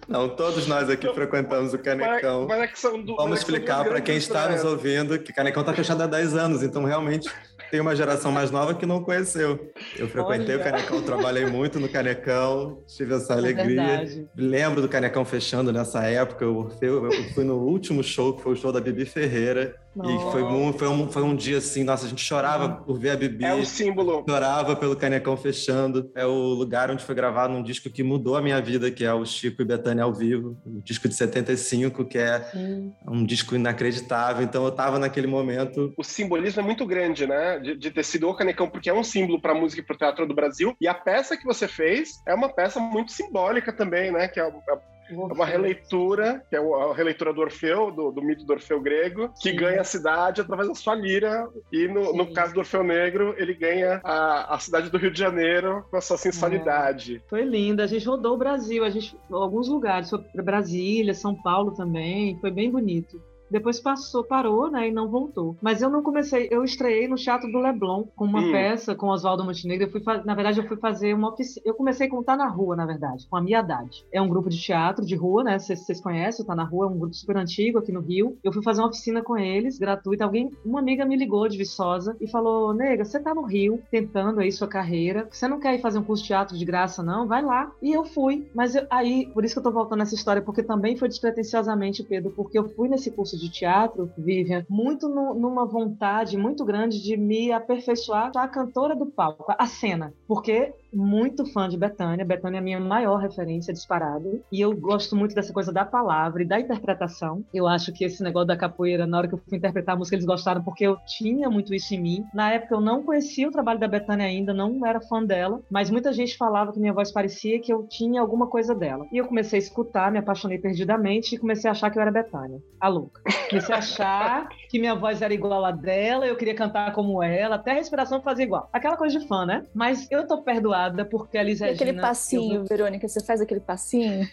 [0.09, 2.47] Não, todos nós aqui frequentamos o Canecão.
[2.49, 6.03] Mas, mas é do, Vamos explicar para quem está nos ouvindo que Canecão está fechado
[6.03, 7.29] há 10 anos, então realmente
[7.71, 9.71] tem uma geração mais nova que não conheceu.
[9.97, 10.61] Eu frequentei Olha.
[10.61, 13.83] o Canecão, trabalhei muito no Canecão, tive essa é alegria.
[13.83, 16.45] É Lembro do Canecão fechando nessa época.
[16.45, 19.77] Eu, eu fui no último show, que foi o show da Bibi Ferreira.
[20.05, 23.11] E foi um, foi, um, foi um dia assim, nossa, a gente chorava por ver
[23.11, 23.45] a Bibi.
[23.45, 24.25] É o símbolo.
[24.29, 26.11] Chorava pelo Canecão fechando.
[26.15, 29.13] É o lugar onde foi gravado um disco que mudou a minha vida, que é
[29.13, 30.57] o Chico e Betânia ao vivo.
[30.65, 32.93] O disco de 75, que é Sim.
[33.07, 34.45] um disco inacreditável.
[34.45, 35.93] Então eu tava naquele momento.
[35.97, 37.59] O simbolismo é muito grande, né?
[37.59, 39.95] De, de ter sido o Canecão, porque é um símbolo para a música e para
[39.95, 40.77] o teatro do Brasil.
[40.81, 44.29] E a peça que você fez é uma peça muito simbólica também, né?
[44.29, 48.45] Que é, é é uma releitura, que é a releitura do Orfeu, do, do mito
[48.45, 49.57] do Orfeu grego, que Sim.
[49.57, 51.49] ganha a cidade através da sua lira.
[51.73, 55.19] E no, no caso do Orfeu Negro, ele ganha a, a cidade do Rio de
[55.19, 57.17] Janeiro com a sua sensualidade.
[57.17, 57.29] É.
[57.29, 57.85] Foi linda.
[57.85, 62.39] A gente rodou o Brasil, a gente alguns lugares, foi para Brasília, São Paulo também.
[62.41, 63.21] Foi bem bonito.
[63.51, 65.57] Depois passou, parou, né, e não voltou.
[65.61, 68.53] Mas eu não comecei, eu estreiei no Teatro do Leblon com uma hum.
[68.53, 69.87] peça com Oswaldo Montenegro.
[69.87, 71.63] Eu fui, na verdade, eu fui fazer uma oficina.
[71.65, 74.05] Eu comecei a contar na rua, na verdade, com a minha idade.
[74.13, 75.59] É um grupo de teatro de rua, né?
[75.59, 78.39] Vocês, vocês conhecem, tá na rua, é um grupo super antigo aqui no Rio.
[78.43, 80.25] Eu fui fazer uma oficina com eles, gratuita.
[80.25, 84.41] Alguém, uma amiga me ligou de Viçosa e falou: Nega, você tá no Rio tentando
[84.41, 85.29] aí sua carreira.
[85.31, 87.27] Você não quer ir fazer um curso de teatro de graça, não?
[87.27, 87.73] Vai lá.
[87.81, 88.51] E eu fui.
[88.55, 92.03] Mas eu, aí, por isso que eu tô voltando nessa história, porque também foi despretensiosamente,
[92.03, 97.03] Pedro, porque eu fui nesse curso de teatro, Vivian, muito no, numa vontade muito grande
[97.03, 100.13] de me aperfeiçoar a cantora do palco, a cena.
[100.27, 102.25] Porque muito fã de Betânia.
[102.25, 104.43] Betânia é a minha maior referência disparado.
[104.51, 107.45] E eu gosto muito dessa coisa da palavra e da interpretação.
[107.53, 110.17] Eu acho que esse negócio da capoeira, na hora que eu fui interpretar a música,
[110.17, 112.25] eles gostaram porque eu tinha muito isso em mim.
[112.35, 115.91] Na época eu não conhecia o trabalho da Betânia ainda, não era fã dela, mas
[115.91, 119.07] muita gente falava que minha voz parecia que eu tinha alguma coisa dela.
[119.13, 122.11] E eu comecei a escutar, me apaixonei perdidamente e comecei a achar que eu era
[122.11, 123.21] Betânia, a louca.
[123.49, 127.57] Comecei a achar que minha voz era igual a dela, eu queria cantar como ela,
[127.57, 128.69] até a respiração fazia igual.
[128.73, 129.67] Aquela coisa de fã, né?
[129.75, 131.91] Mas eu tô perdoada porque a Liz e Regina...
[131.91, 134.27] aquele passinho, Verônica, você faz aquele passinho?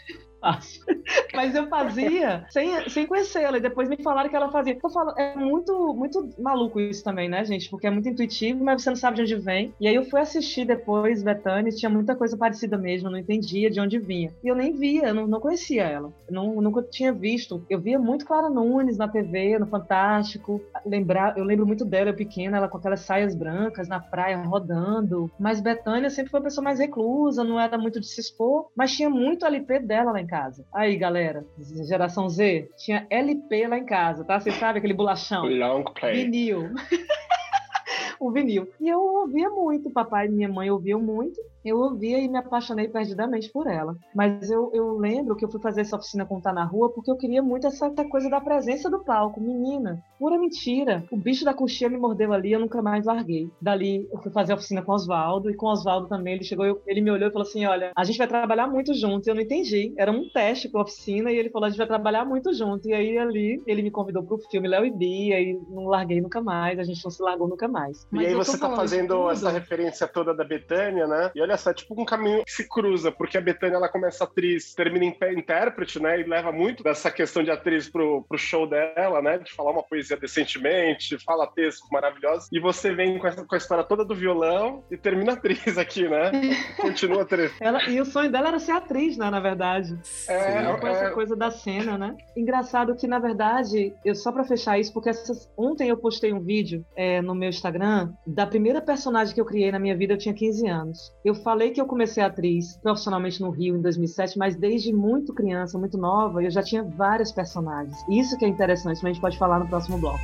[1.34, 3.58] Mas eu fazia sem, sem conhecê-la.
[3.58, 4.78] E depois me falaram que ela fazia.
[4.82, 7.70] Eu falo, é muito, muito maluco isso também, né, gente?
[7.70, 9.74] Porque é muito intuitivo, mas você não sabe de onde vem.
[9.80, 13.70] E aí eu fui assistir depois Betânia, tinha muita coisa parecida mesmo, eu não entendia
[13.70, 14.32] de onde vinha.
[14.44, 16.14] E eu nem via, eu não, não conhecia ela.
[16.28, 17.66] Eu não, nunca tinha visto.
[17.70, 20.62] Eu via muito Clara Nunes na TV, no Fantástico.
[20.86, 25.30] Lembrar, eu lembro muito dela, eu pequena, ela com aquelas saias brancas na praia rodando.
[25.40, 28.96] Mas Betânia sempre foi uma pessoa mais reclusa, não era muito de se expor, mas
[28.96, 30.66] tinha muito LP dela lá em casa casa.
[30.74, 31.46] Aí, galera,
[31.88, 34.38] geração Z, tinha LP lá em casa, tá?
[34.38, 35.46] Você sabe aquele bolachão?
[35.46, 36.26] Long play.
[36.26, 36.72] Vinil.
[38.20, 38.68] o vinil.
[38.82, 42.88] E eu ouvia muito, papai e minha mãe ouviam muito eu ouvia e me apaixonei
[42.88, 43.96] perdidamente por ela.
[44.14, 47.10] Mas eu, eu lembro que eu fui fazer essa oficina com Tá na Rua porque
[47.10, 49.42] eu queria muito essa coisa da presença do palco.
[49.42, 51.04] Menina, pura mentira.
[51.12, 53.50] O bicho da coxinha me mordeu ali eu nunca mais larguei.
[53.60, 56.36] Dali eu fui fazer a oficina com o Oswaldo e com o Oswaldo também.
[56.36, 59.28] Ele chegou, ele me olhou e falou assim: Olha, a gente vai trabalhar muito junto.
[59.28, 59.94] E eu não entendi.
[59.98, 62.88] Era um teste com a oficina e ele falou: A gente vai trabalhar muito junto.
[62.88, 66.42] E aí ali ele me convidou pro filme Léo e Bia e não larguei nunca
[66.42, 66.78] mais.
[66.78, 68.08] A gente não se largou nunca mais.
[68.12, 71.32] Mas e aí você tá fazendo essa referência toda da Betânia, né?
[71.34, 74.74] E olha é tipo um caminho que se cruza, porque a Betânia ela começa atriz,
[74.74, 76.20] termina em intérprete, né?
[76.20, 79.38] E leva muito dessa questão de atriz pro, pro show dela, né?
[79.38, 82.50] De falar uma poesia decentemente, fala textos maravilhosos.
[82.52, 86.08] E você vem com, essa, com a história toda do violão e termina atriz aqui,
[86.08, 86.32] né?
[86.78, 87.52] Continua atriz.
[87.60, 89.30] ela, e o sonho dela era ser atriz, né?
[89.30, 89.98] Na verdade.
[90.28, 90.92] É, com é...
[90.92, 92.16] essa coisa da cena, né?
[92.36, 96.40] Engraçado que, na verdade, eu só para fechar isso, porque essas, ontem eu postei um
[96.40, 100.18] vídeo é, no meu Instagram da primeira personagem que eu criei na minha vida, eu
[100.18, 101.14] tinha 15 anos.
[101.24, 105.78] Eu falei que eu comecei atriz profissionalmente no Rio em 2007, mas desde muito criança,
[105.78, 108.04] muito nova, eu já tinha várias personagens.
[108.10, 110.20] Isso que é interessante, mas a gente pode falar no próximo bloco.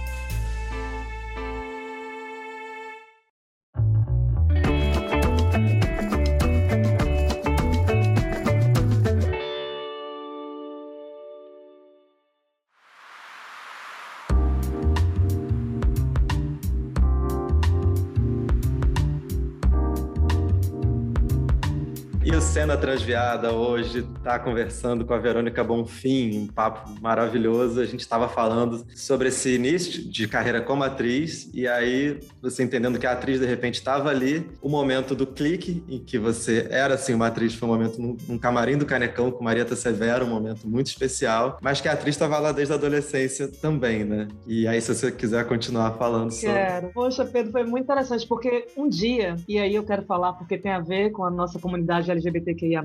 [22.52, 27.80] Cena Transviada hoje está conversando com a Verônica Bonfim, um papo maravilhoso.
[27.80, 33.00] A gente estava falando sobre esse início de carreira como atriz, e aí você entendendo
[33.00, 36.96] que a atriz de repente estava ali, o momento do clique, em que você era
[36.96, 40.68] assim uma atriz, foi um momento num camarim do Canecão com Marieta Severo, um momento
[40.68, 44.28] muito especial, mas que a atriz estava lá desde a adolescência também, né?
[44.46, 46.56] E aí, se você quiser continuar falando sobre.
[46.56, 46.92] Quero.
[46.94, 50.72] Poxa, Pedro, foi muito interessante, porque um dia, e aí eu quero falar porque tem
[50.72, 52.84] a ver com a nossa comunidade LGBT LGBTQIA+,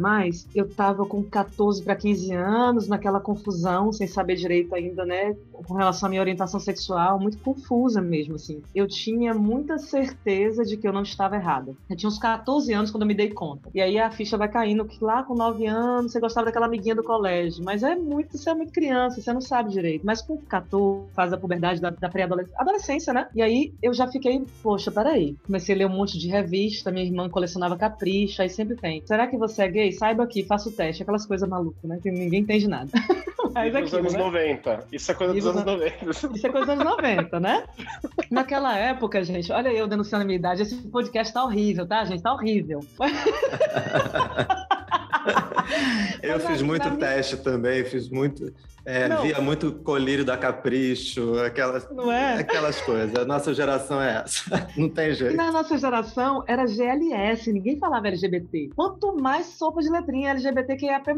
[0.55, 5.75] eu tava com 14 para 15 anos, naquela confusão, sem saber direito ainda, né, com
[5.75, 8.63] relação à minha orientação sexual, muito confusa mesmo, assim.
[8.75, 11.75] Eu tinha muita certeza de que eu não estava errada.
[11.89, 13.71] Eu tinha uns 14 anos quando eu me dei conta.
[13.75, 16.95] E aí a ficha vai caindo que lá com 9 anos você gostava daquela amiguinha
[16.95, 20.05] do colégio, mas é muito, você é muito criança, você não sabe direito.
[20.05, 23.29] Mas com 14, faz a puberdade da, da pré-adolescência, né?
[23.35, 25.37] E aí eu já fiquei, poxa, peraí.
[25.45, 29.03] Comecei a ler um monte de revista, minha irmã colecionava capricha, aí sempre tem.
[29.17, 29.93] Será que você é gay?
[29.93, 31.03] Saiba aqui, faça o teste.
[31.03, 31.99] Aquelas coisas malucas, né?
[32.03, 32.91] Que ninguém entende nada.
[33.55, 34.19] Mas dos anos né?
[34.19, 34.89] 90.
[34.93, 36.05] Isso é coisa dos anos 90.
[36.37, 37.65] Isso é coisa dos anos 90, né?
[38.31, 40.61] Naquela época, gente, olha eu denunciando a minha idade.
[40.61, 42.23] Esse podcast tá horrível, tá, gente?
[42.23, 42.81] Tá horrível.
[46.23, 48.53] eu fiz muito teste também, fiz muito.
[48.87, 52.35] É, via muito colírio da Capricho, aquelas, não é?
[52.35, 53.13] aquelas coisas.
[53.17, 54.69] A nossa geração é essa.
[54.79, 55.35] Não tem jeito.
[55.35, 58.71] E na nossa geração era GLS, ninguém falava LGBT.
[58.77, 61.11] Quanto mais sopa de letrinha LGBTQIAP+.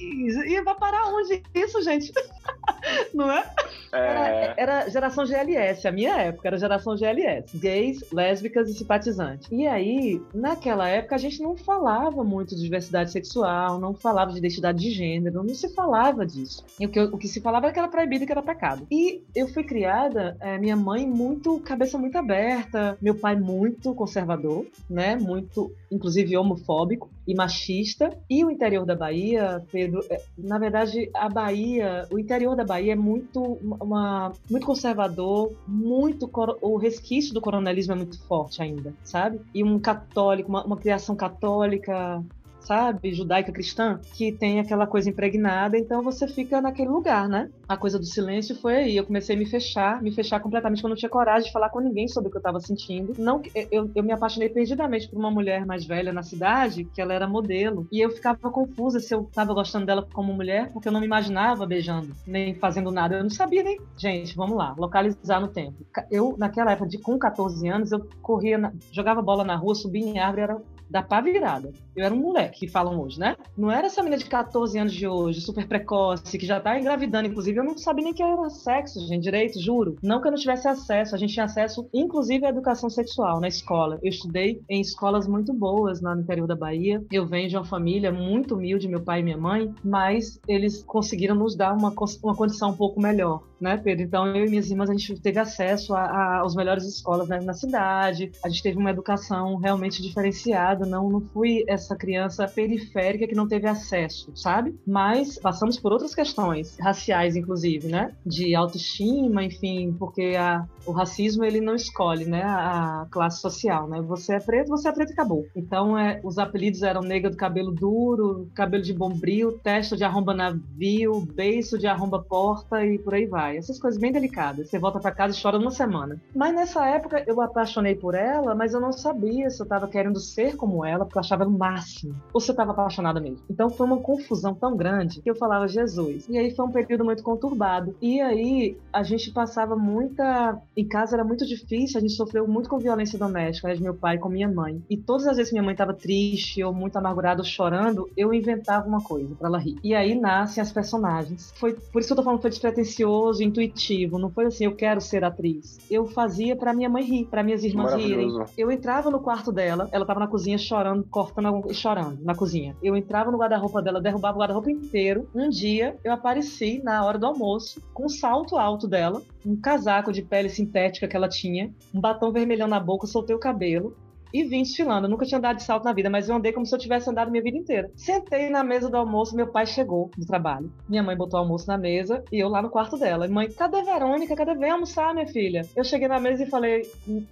[0.00, 2.10] E vai parar onde isso, gente?
[3.12, 3.44] Não é?
[3.92, 3.98] é?
[3.98, 7.58] Era, era, geração GLS, a minha época era geração GLS.
[7.58, 9.48] Gays, lésbicas e simpatizantes.
[9.52, 14.38] E aí, naquela época, a gente não falava muito de diversidade sexual, não falava de
[14.38, 16.64] identidade de gênero, não se falava disso.
[16.80, 18.86] E o que o que se falava era que era proibido e que era pecado.
[18.90, 24.66] E eu fui criada, é, minha mãe muito, cabeça muito aberta, meu pai muito conservador,
[24.88, 25.16] né?
[25.16, 28.16] Muito, inclusive, homofóbico e machista.
[28.28, 32.92] E o interior da Bahia, Pedro, é, na verdade, a Bahia, o interior da Bahia
[32.92, 39.40] é muito, uma, muito conservador, muito, o resquício do coronelismo é muito forte ainda, sabe?
[39.54, 42.22] E um católico, uma, uma criação católica
[42.64, 47.50] sabe, judaica cristã, que tem aquela coisa impregnada, então você fica naquele lugar, né?
[47.68, 48.96] A coisa do silêncio foi aí.
[48.96, 51.80] Eu comecei a me fechar, me fechar completamente, quando não tinha coragem de falar com
[51.80, 53.14] ninguém sobre o que eu estava sentindo.
[53.18, 57.14] Não, eu, eu me apaixonei perdidamente por uma mulher mais velha na cidade, que ela
[57.14, 60.92] era modelo, e eu ficava confusa se eu estava gostando dela como mulher, porque eu
[60.92, 63.16] não me imaginava beijando, nem fazendo nada.
[63.16, 63.80] Eu não sabia nem.
[63.96, 65.74] Gente, vamos lá, localizar no tempo.
[66.10, 70.04] Eu, naquela época, de, com 14 anos, eu corria, na, jogava bola na rua, subia
[70.04, 71.72] em árvore, era da pá virada.
[71.96, 73.34] Eu era um moleque, que falam hoje, né?
[73.56, 77.28] Não era essa menina de 14 anos de hoje, super precoce, que já tá engravidando.
[77.28, 79.96] Inclusive, eu não sabia nem que era sexo, gente, direito, juro.
[80.02, 81.14] Não que eu não tivesse acesso.
[81.14, 83.98] A gente tinha acesso, inclusive, à educação sexual na escola.
[84.02, 87.02] Eu estudei em escolas muito boas lá no interior da Bahia.
[87.10, 91.34] Eu venho de uma família muito humilde, meu pai e minha mãe, mas eles conseguiram
[91.34, 94.04] nos dar uma, uma condição um pouco melhor, né, Pedro?
[94.04, 98.30] Então, eu e minhas irmãs, a gente teve acesso às melhores escolas né, na cidade.
[98.44, 103.48] A gente teve uma educação realmente diferenciada não, não fui essa criança periférica que não
[103.48, 104.78] teve acesso, sabe?
[104.86, 108.12] Mas passamos por outras questões, raciais inclusive, né?
[108.24, 112.42] De autoestima, enfim, porque a, o racismo ele não escolhe, né?
[112.42, 114.00] A, classe social, né?
[114.02, 115.46] Você é preto, você é preto e acabou.
[115.54, 120.34] Então, é, os apelidos eram nega do cabelo duro, cabelo de bombril, testa de arromba
[120.34, 123.56] navio, beiço de arromba porta e por aí vai.
[123.56, 124.68] Essas coisas bem delicadas.
[124.68, 126.20] Você volta para casa e chora uma semana.
[126.34, 130.20] Mas nessa época eu apaixonei por ela, mas eu não sabia se eu estava querendo
[130.20, 132.14] ser como ela, porque eu achava o máximo.
[132.32, 133.44] Ou se eu estava apaixonada mesmo.
[133.50, 136.26] Então foi uma confusão tão grande que eu falava Jesus.
[136.28, 137.94] E aí foi um período muito conturbado.
[138.00, 140.60] E aí a gente passava muita.
[140.76, 143.94] Em casa era muito difícil, a gente sofreu muito com violência doméstica, né, de meu
[143.94, 144.82] pai com minha mãe.
[144.88, 148.32] E todas as vezes que minha mãe estava triste ou muito amargurada ou chorando, eu
[148.32, 149.78] inventava uma coisa para ela rir.
[149.82, 151.52] E aí nascem as personagens.
[151.56, 154.18] Foi por isso que eu tô falando que foi despretensioso, intuitivo.
[154.18, 155.78] Não foi assim, eu quero ser atriz.
[155.90, 158.30] Eu fazia para minha mãe rir, para minhas irmãs rirem.
[158.56, 162.76] Eu entrava no quarto dela, ela tava na cozinha chorando, cortando e chorando na cozinha.
[162.82, 165.28] Eu entrava no guarda-roupa dela, derrubava o guarda-roupa inteiro.
[165.34, 170.12] Um dia eu apareci na hora do almoço com um salto alto dela, um casaco
[170.12, 173.96] de pele sintética que ela tinha, um batom vermelhão na boca, soltei o cabelo
[174.32, 175.06] e vim desfilando.
[175.06, 177.08] Eu nunca tinha andado de salto na vida, mas eu andei como se eu tivesse
[177.08, 177.90] andado minha vida inteira.
[177.94, 180.72] Sentei na mesa do almoço, meu pai chegou do trabalho.
[180.88, 183.28] Minha mãe botou o almoço na mesa e eu lá no quarto dela.
[183.28, 184.34] Mãe, cadê Verônica?
[184.34, 184.54] Cadê?
[184.54, 185.66] Vem almoçar, minha filha.
[185.76, 186.82] Eu cheguei na mesa e falei,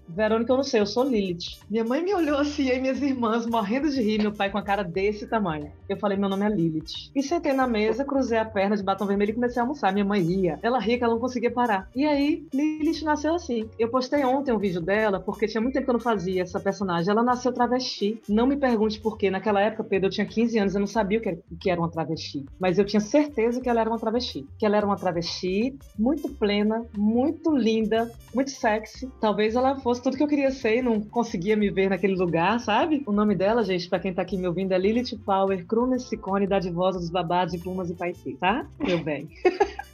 [0.09, 1.59] Verônica, eu não sei, eu sou Lilith.
[1.71, 4.63] Minha mãe me olhou assim, e minhas irmãs morrendo de rir, meu pai com a
[4.63, 5.71] cara desse tamanho.
[5.89, 7.11] Eu falei, meu nome é Lilith.
[7.15, 9.93] E sentei na mesa, cruzei a perna de batom vermelho e comecei a almoçar.
[9.93, 10.59] Minha mãe ria.
[10.63, 11.89] Ela ria que ela não conseguia parar.
[11.95, 13.69] E aí, Lilith nasceu assim.
[13.79, 16.61] Eu postei ontem um vídeo dela, porque tinha muito tempo que eu não fazia essa
[16.61, 16.90] personagem.
[17.09, 18.21] Ela nasceu travesti.
[18.29, 19.31] Não me pergunte por quê.
[19.31, 21.91] Naquela época, Pedro, eu tinha 15 anos, eu não sabia o que, que era uma
[21.91, 22.45] travesti.
[22.59, 24.47] Mas eu tinha certeza que ela era uma travesti.
[24.59, 29.11] Que ela era uma travesti muito plena, muito linda, muito sexy.
[29.21, 32.59] Talvez ela fosse tudo que eu queria ser e não conseguia me ver naquele lugar,
[32.61, 33.03] sabe?
[33.07, 36.47] O nome dela, gente, para quem tá aqui me ouvindo, é Lilith Power, Cruna Sicone,
[36.47, 38.67] da Divosa dos Babados de Plumas e Paetê, tá?
[38.79, 39.29] Meu bem.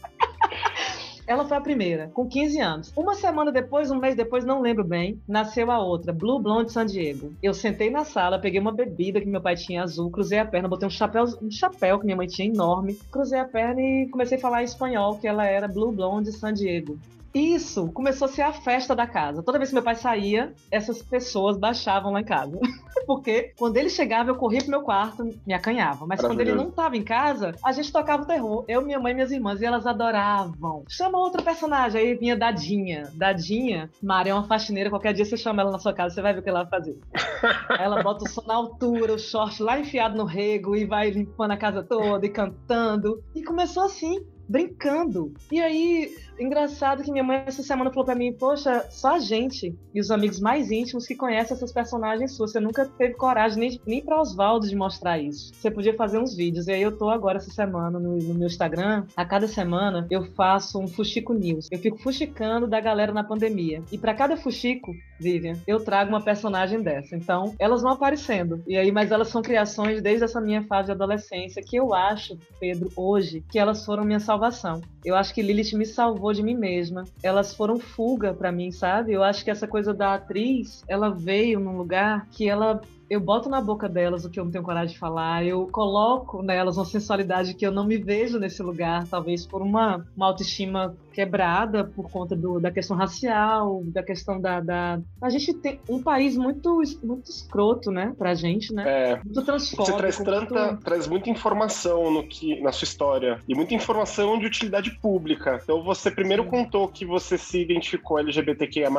[1.27, 2.93] Ela foi a primeira, com 15 anos.
[2.97, 6.87] Uma semana depois, um mês depois, não lembro bem, nasceu a outra, Blue Blonde San
[6.87, 7.33] Diego.
[7.43, 10.69] Eu sentei na sala, peguei uma bebida que meu pai tinha azul, cruzei a perna,
[10.69, 14.39] botei um chapéu, um chapéu que minha mãe tinha enorme, cruzei a perna e comecei
[14.39, 16.97] a falar espanhol, que ela era Blue Blonde San Diego.
[17.37, 19.43] Isso começou a ser a festa da casa.
[19.43, 22.59] Toda vez que meu pai saía, essas pessoas baixavam lá em casa.
[23.07, 26.07] Porque quando ele chegava, eu corria pro meu quarto, me acanhava.
[26.07, 28.65] Mas quando ele não tava em casa, a gente tocava o terror.
[28.67, 30.83] Eu, minha mãe e minhas irmãs, e elas adoravam.
[30.89, 32.01] Chama outro personagem.
[32.01, 33.13] Aí vinha Dadinha.
[33.13, 34.89] Dadinha, Maria é uma faxineira.
[34.89, 36.71] Qualquer dia você chama ela na sua casa, você vai ver o que ela vai
[36.71, 36.99] fazer.
[37.79, 41.51] Ela bota o som na altura, o short lá enfiado no rego e vai limpando
[41.51, 43.23] a casa toda e cantando.
[43.35, 45.35] E começou assim brincando.
[45.51, 49.77] E aí, engraçado que minha mãe essa semana falou para mim: Poxa, só a gente
[49.95, 52.53] e os amigos mais íntimos que conhecem essas personagens suas.
[52.53, 55.53] Você nunca teve coragem nem, nem para Oswaldo de mostrar isso.
[55.55, 56.67] Você podia fazer uns vídeos.
[56.67, 59.05] E aí, eu tô agora essa semana no, no meu Instagram.
[59.17, 61.69] A cada semana eu faço um Fuxico News.
[61.71, 63.83] Eu fico fuxicando da galera na pandemia.
[63.91, 67.17] E para cada fuxico, Vivian, eu trago uma personagem dessa.
[67.17, 68.63] Então, elas vão aparecendo.
[68.67, 72.39] E aí, mas elas são criações desde essa minha fase de adolescência que eu acho,
[72.61, 74.81] Pedro, hoje, que elas foram minha salvação.
[75.05, 77.05] Eu acho que Lilith me salvou de mim mesma.
[77.23, 79.13] Elas foram fuga para mim, sabe?
[79.13, 83.49] Eu acho que essa coisa da atriz, ela veio num lugar que ela eu boto
[83.49, 86.85] na boca delas o que eu não tenho coragem de falar, eu coloco nelas uma
[86.85, 92.11] sensualidade que eu não me vejo nesse lugar, talvez por uma, uma autoestima quebrada por
[92.11, 96.83] conta do, da questão racial, da questão da, da, A gente tem um país muito,
[97.03, 98.85] muito escroto, né, pra gente, né?
[98.87, 99.87] É, muito transfóbico.
[99.87, 100.85] Você traz, tanta, muito...
[100.85, 105.61] traz muita informação no que, na sua história e muita informação de utilidade pública.
[105.63, 106.51] Então você primeiro Sim.
[106.51, 108.91] contou que você se identificou LGBTQIA+,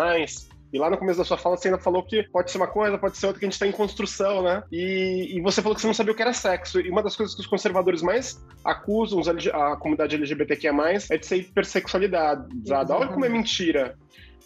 [0.71, 2.97] e lá no começo da sua fala você ainda falou que pode ser uma coisa,
[2.97, 4.63] pode ser outra, que a gente está em construção, né?
[4.71, 6.79] E, e, você falou que você não sabia o que era sexo.
[6.79, 9.21] E uma das coisas que os conservadores mais acusam
[9.53, 10.73] a comunidade LGBTQIA+,
[11.09, 12.47] é de ser hipersexualidade.
[12.71, 13.95] Olha como é mentira.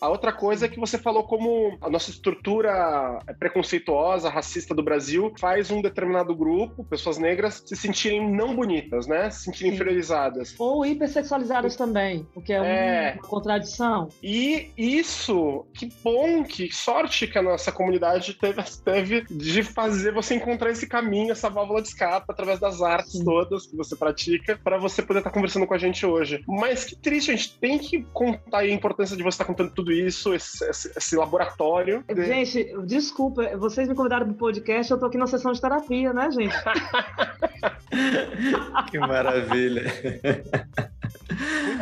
[0.02, 5.32] A outra coisa é que você falou como a nossa estrutura preconceituosa, racista do Brasil
[5.40, 9.30] faz um determinado grupo, pessoas negras, se sentirem não bonitas, né?
[9.30, 9.76] Se sentirem Sim.
[9.76, 10.56] inferiorizadas.
[10.58, 14.10] Ou hipersexualizadas também, o que é, é, uma contradição.
[14.24, 20.34] E isso, que bom, que sorte que a nossa comunidade teve, teve de fazer você
[20.34, 23.24] encontrar esse caminho, essa válvula de escape através das artes Sim.
[23.24, 26.44] todas que você pratica, para você poder estar conversando com a gente hoje.
[26.48, 29.91] Mas que triste, a gente tem que contar a importância de você estar contando tudo
[29.92, 32.04] isso, esse, esse, esse laboratório.
[32.10, 36.14] Gente, desculpa, vocês me convidaram para o podcast, eu tô aqui na sessão de terapia,
[36.14, 36.56] né, gente?
[38.90, 39.92] que maravilha.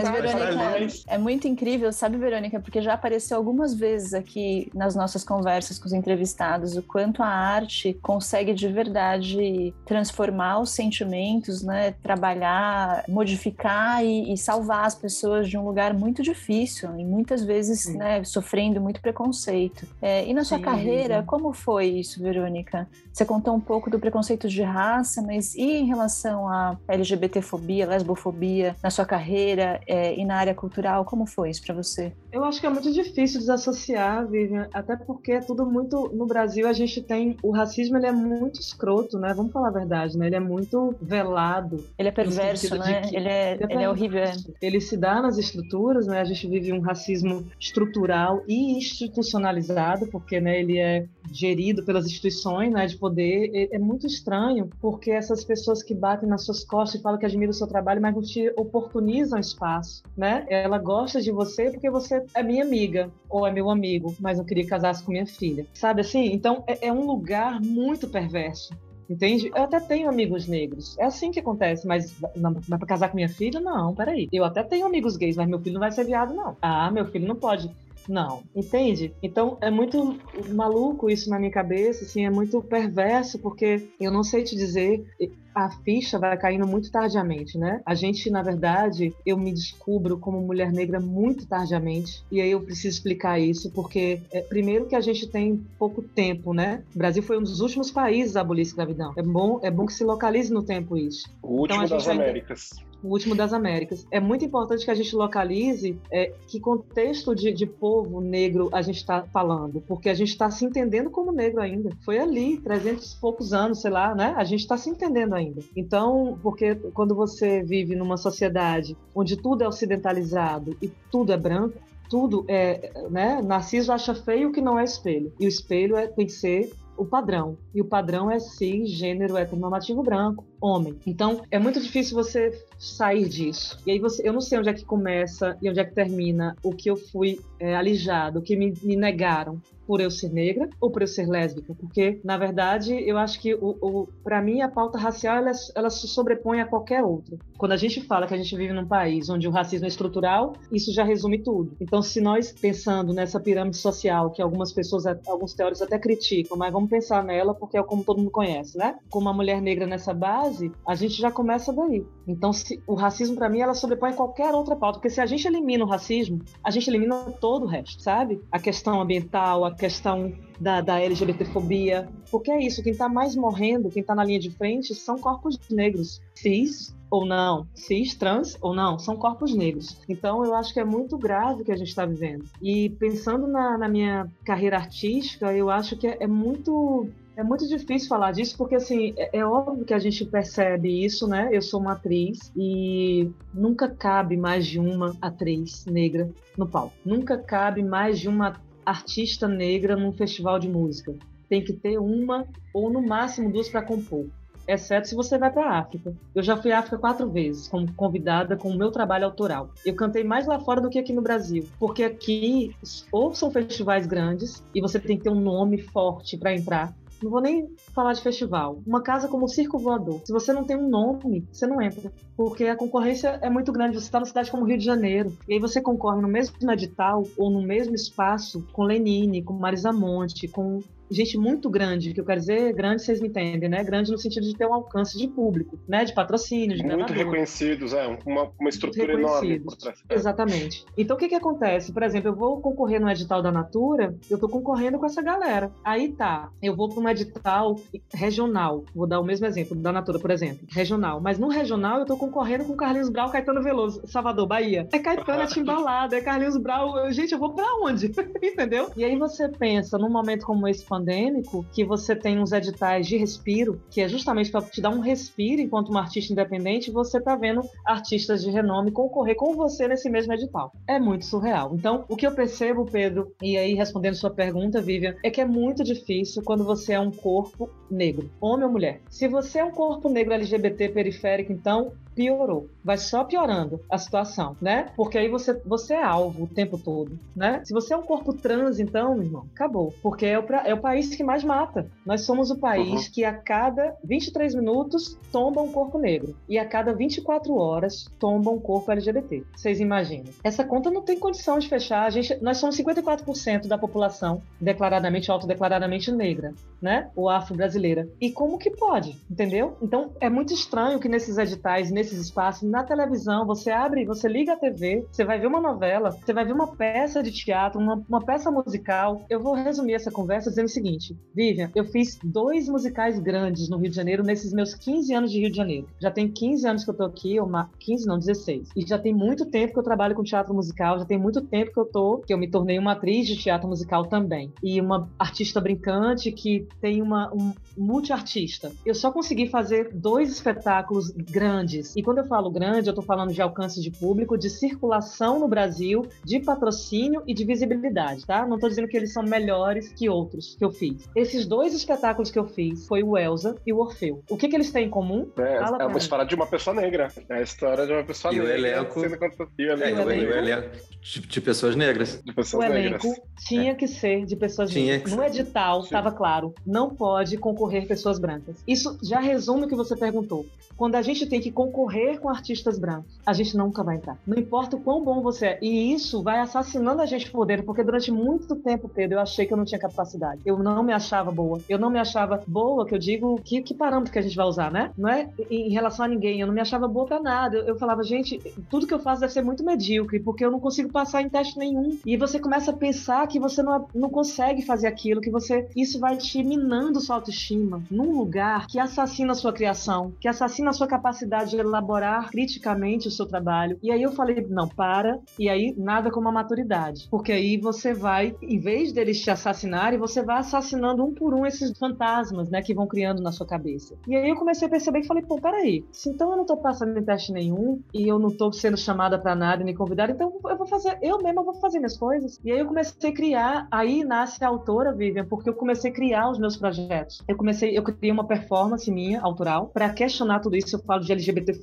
[0.03, 2.59] Mas, Verônica, é muito incrível, sabe, Verônica?
[2.59, 7.27] Porque já apareceu algumas vezes aqui nas nossas conversas com os entrevistados o quanto a
[7.27, 11.91] arte consegue de verdade transformar os sentimentos, né?
[12.03, 17.85] Trabalhar, modificar e, e salvar as pessoas de um lugar muito difícil e muitas vezes,
[17.93, 19.87] né, sofrendo muito preconceito.
[20.01, 22.87] É, e na sua Sim, carreira, como foi isso, Verônica?
[23.11, 28.75] Você contou um pouco do preconceito de raça, mas e em relação à LGBTfobia, lesbofobia
[28.81, 32.13] na sua carreira é, e na área cultural, como foi isso para você?
[32.31, 36.67] Eu acho que é muito difícil desassociar, Vivian, até porque é tudo muito no Brasil
[36.67, 39.33] a gente tem o racismo ele é muito escroto, né?
[39.33, 40.27] Vamos falar a verdade, né?
[40.27, 41.83] Ele é muito velado.
[41.97, 43.01] Ele é perverso, né?
[43.11, 44.19] Ele é, ele é, ele é horrível.
[44.19, 44.33] É.
[44.61, 46.21] Ele se dá nas estruturas, né?
[46.21, 52.71] A gente vive um racismo estrutural e institucionalizado, porque né, ele é gerido pelas instituições,
[52.71, 52.85] né?
[52.85, 53.49] De poder.
[53.53, 57.25] É, é muito estranho, porque essas pessoas que batem nas suas costas e falam que
[57.25, 59.78] admiram o seu trabalho, mas não te oportunizam espaço,
[60.15, 60.45] né?
[60.49, 64.45] Ela gosta de você porque você é minha amiga ou é meu amigo, mas eu
[64.45, 66.31] queria casar com minha filha, sabe assim?
[66.33, 68.73] Então é, é um lugar muito perverso.
[69.09, 69.47] Entende?
[69.47, 70.95] Eu até tenho amigos negros.
[70.99, 73.59] É assim que acontece, mas não, mas pra casar com minha filha?
[73.59, 74.29] Não, peraí.
[74.31, 76.55] Eu até tenho amigos gays, mas meu filho não vai ser viado, não.
[76.61, 77.71] Ah, meu filho não pode.
[78.07, 79.13] Não, entende?
[79.21, 80.19] Então é muito
[80.49, 85.05] maluco isso na minha cabeça, assim, é muito perverso, porque eu não sei te dizer,
[85.53, 87.81] a ficha vai caindo muito tardiamente, né?
[87.85, 92.61] A gente, na verdade, eu me descubro como mulher negra muito tardiamente, e aí eu
[92.61, 96.83] preciso explicar isso, porque é, primeiro que a gente tem pouco tempo, né?
[96.95, 99.13] O Brasil foi um dos últimos países a abolir a escravidão.
[99.17, 101.29] É bom, é bom que se localize no tempo isso.
[101.41, 102.69] O último então, das Américas.
[102.73, 104.05] Ainda o último das Américas.
[104.11, 108.81] É muito importante que a gente localize é, que contexto de, de povo negro a
[108.81, 111.91] gente está falando, porque a gente está se entendendo como negro ainda.
[112.03, 114.33] Foi ali, 300 e poucos anos, sei lá, né?
[114.37, 115.61] A gente está se entendendo ainda.
[115.75, 121.77] Então, porque quando você vive numa sociedade onde tudo é ocidentalizado e tudo é branco,
[122.09, 123.41] tudo é, né?
[123.41, 125.31] Narciso acha feio o que não é espelho.
[125.39, 127.57] E o espelho é, tem que ser o padrão.
[127.73, 130.99] E o padrão é cis, gênero heteronormativo branco, homem.
[131.07, 133.79] Então, é muito difícil você sair disso.
[133.87, 136.55] E aí você, eu não sei onde é que começa e onde é que termina
[136.61, 140.69] o que eu fui é, alijado, o que me, me, negaram por eu ser negra
[140.79, 144.61] ou por eu ser lésbica, porque na verdade eu acho que o, o para mim
[144.61, 147.39] a pauta racial ela, ela se sobrepõe a qualquer outra.
[147.57, 150.53] Quando a gente fala que a gente vive num país onde o racismo é estrutural,
[150.71, 151.75] isso já resume tudo.
[151.81, 156.71] Então, se nós pensando nessa pirâmide social que algumas pessoas, alguns teóricos até criticam, mas
[156.71, 158.95] vamos pensar nela porque é como todo mundo conhece, né?
[159.09, 162.05] Com uma mulher negra nessa base, a gente já começa daí.
[162.27, 165.47] Então, se, o racismo para mim ela sobrepõe qualquer outra pauta, porque se a gente
[165.47, 168.39] elimina o racismo, a gente elimina todo o resto, sabe?
[168.51, 173.89] A questão ambiental, a questão da, da LGBTfobia, porque é isso, quem está mais morrendo,
[173.89, 178.75] quem está na linha de frente são corpos negros, cis ou não, cis, trans ou
[178.75, 179.99] não, são corpos negros.
[180.07, 182.45] Então eu acho que é muito grave o que a gente está vivendo.
[182.61, 187.65] E pensando na, na, minha carreira artística, eu acho que é, é muito é muito
[187.69, 191.47] difícil falar disso, porque assim, é, é, óbvio que a gente percebe isso, né?
[191.53, 196.93] Eu sou uma atriz e nunca cabe mais de uma atriz negra no palco.
[197.05, 198.59] Nunca cabe mais de uma
[198.89, 201.13] artista negra num festival de música.
[201.47, 204.27] Tem que ter uma ou no máximo duas para compor
[204.69, 206.13] exceto se você vai para a África.
[206.35, 209.71] Eu já fui à África quatro vezes, como convidada com o meu trabalho autoral.
[209.83, 212.75] Eu cantei mais lá fora do que aqui no Brasil, porque aqui
[213.11, 217.31] ou são festivais grandes e você tem que ter um nome forte para entrar, não
[217.31, 218.81] vou nem falar de festival.
[218.85, 220.21] Uma casa como o Circo Voador.
[220.25, 222.11] Se você não tem um nome, você não entra.
[222.35, 223.95] Porque a concorrência é muito grande.
[223.95, 225.35] Você está numa cidade como Rio de Janeiro.
[225.47, 229.91] E aí você concorre no mesmo edital ou no mesmo espaço com Lenine, com Marisa
[229.91, 233.83] Monte, com gente muito grande, que eu quero dizer grande, vocês me entendem, né?
[233.83, 236.05] Grande no sentido de ter um alcance de público, né?
[236.05, 239.61] De patrocínio, de Muito reconhecidos, é, uma, uma estrutura enorme.
[240.09, 240.15] É.
[240.15, 240.85] Exatamente.
[240.97, 241.91] Então, o que que acontece?
[241.91, 245.71] Por exemplo, eu vou concorrer no edital da Natura, eu tô concorrendo com essa galera.
[245.83, 247.79] Aí tá, eu vou para um edital
[248.13, 251.19] regional, vou dar o mesmo exemplo, da Natura, por exemplo, regional.
[251.21, 254.87] Mas no regional, eu tô concorrendo com Carlinhos Brau, Caetano Veloso, Salvador, Bahia.
[254.91, 257.11] É Caetano, é Timbalada, é Carlinhos Brau.
[257.11, 258.07] Gente, eu vou para onde?
[258.41, 258.91] Entendeu?
[258.95, 263.17] E aí você pensa, num momento como esse pandêmico que você tem uns editais de
[263.17, 267.35] respiro, que é justamente para te dar um respiro enquanto uma artista independente, você tá
[267.35, 270.71] vendo artistas de renome concorrer com você nesse mesmo edital.
[270.87, 271.73] É muito surreal.
[271.73, 275.45] Então, o que eu percebo, Pedro, e aí respondendo sua pergunta, Vivian, é que é
[275.45, 279.01] muito difícil quando você é um corpo negro, homem ou mulher.
[279.09, 282.69] Se você é um corpo negro LGBT periférico, então piorou.
[282.83, 284.91] Vai só piorando a situação, né?
[284.95, 287.61] Porque aí você, você é alvo o tempo todo, né?
[287.63, 289.93] Se você é um corpo trans, então, meu irmão, acabou.
[290.01, 291.89] Porque é o, é o país que mais mata.
[292.05, 293.11] Nós somos o país uhum.
[293.13, 296.35] que a cada 23 minutos tomba um corpo negro.
[296.47, 299.43] E a cada 24 horas tomba um corpo LGBT.
[299.55, 300.31] Vocês imaginam?
[300.43, 302.05] Essa conta não tem condição de fechar.
[302.05, 307.09] A gente, nós somos 54% da população declaradamente, autodeclaradamente negra, né?
[307.15, 308.07] Ou afro-brasileira.
[308.19, 309.17] E como que pode?
[309.29, 309.77] Entendeu?
[309.81, 312.67] Então, é muito estranho que nesses editais, nesses espaços.
[312.69, 316.45] Na televisão, você abre, você liga a TV, você vai ver uma novela, você vai
[316.45, 319.25] ver uma peça de teatro, uma, uma peça musical.
[319.29, 323.77] Eu vou resumir essa conversa dizendo o seguinte: Vivian, eu fiz dois musicais grandes no
[323.77, 325.87] Rio de Janeiro nesses meus 15 anos de Rio de Janeiro.
[325.99, 328.69] Já tem 15 anos que eu tô aqui, uma, 15 não, 16.
[328.75, 331.73] E já tem muito tempo que eu trabalho com teatro musical, já tem muito tempo
[331.73, 334.53] que eu tô, que eu me tornei uma atriz de teatro musical também.
[334.63, 338.71] E uma artista brincante que tem uma um multiartista.
[338.85, 343.33] Eu só consegui fazer dois espetáculos grandes e quando eu falo grande, eu estou falando
[343.33, 348.45] de alcance de público, de circulação no Brasil, de patrocínio e de visibilidade, tá?
[348.45, 351.09] Não estou dizendo que eles são melhores que outros que eu fiz.
[351.15, 354.23] Esses dois espetáculos que eu fiz foi o Elsa e o Orfeu.
[354.29, 355.29] O que, que eles têm em comum?
[355.37, 357.09] É, é uma história de uma pessoa negra.
[357.29, 358.53] É a história de uma pessoa e negra.
[358.53, 358.99] O elenco...
[358.99, 359.49] Sendo...
[359.57, 362.21] E o elenco, é, o elenco de, de, pessoas negras.
[362.23, 363.03] De pessoas o negras.
[363.03, 363.75] elenco tinha é.
[363.75, 365.15] que ser de pessoas tinha negras.
[365.15, 368.57] No edital estava claro, não pode concorrer pessoas brancas.
[368.67, 370.45] Isso já resume o que você perguntou.
[370.75, 374.17] Quando a gente tem que concorrer concorrer com artistas brancos, a gente nunca vai entrar.
[374.27, 375.59] Não importa o quão bom você é.
[375.61, 379.45] E isso vai assassinando a gente por dentro, porque durante muito tempo, Pedro, eu achei
[379.45, 380.41] que eu não tinha capacidade.
[380.45, 381.59] Eu não me achava boa.
[381.69, 384.45] Eu não me achava boa, que eu digo, que, que parâmetro que a gente vai
[384.45, 384.91] usar, né?
[384.97, 386.41] Não é em relação a ninguém.
[386.41, 387.57] Eu não me achava boa pra nada.
[387.57, 390.59] Eu, eu falava, gente, tudo que eu faço deve ser muito medíocre, porque eu não
[390.59, 391.97] consigo passar em teste nenhum.
[392.05, 395.67] E você começa a pensar que você não, não consegue fazer aquilo, que você.
[395.75, 400.71] Isso vai te minando sua autoestima num lugar que assassina a sua criação, que assassina
[400.71, 403.77] a sua capacidade de elaborar criticamente o seu trabalho.
[403.81, 405.19] E aí eu falei, não, para.
[405.37, 407.07] E aí nada como a maturidade.
[407.09, 411.45] Porque aí você vai, em vez deles te assassinarem, você vai assassinando um por um
[411.45, 413.95] esses fantasmas, né, que vão criando na sua cabeça.
[414.07, 416.57] E aí eu comecei a perceber que falei, pô, peraí, se então eu não tô
[416.57, 420.39] passando em teste nenhum e eu não tô sendo chamada para nada nem convidada, então
[420.45, 422.39] eu vou fazer, eu mesma vou fazer minhas coisas.
[422.43, 425.93] E aí eu comecei a criar, aí nasce a autora, Vivian, porque eu comecei a
[425.93, 427.21] criar os meus projetos.
[427.27, 430.75] Eu comecei, eu criei uma performance minha, autoral, para questionar tudo isso.
[430.75, 431.53] Eu falo de LGBT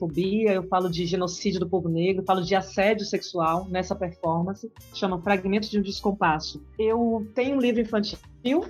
[0.54, 5.70] Eu falo de genocídio do povo negro, falo de assédio sexual nessa performance, chama Fragmentos
[5.70, 6.62] de um Descompasso.
[6.78, 8.64] Eu tenho um livro infantil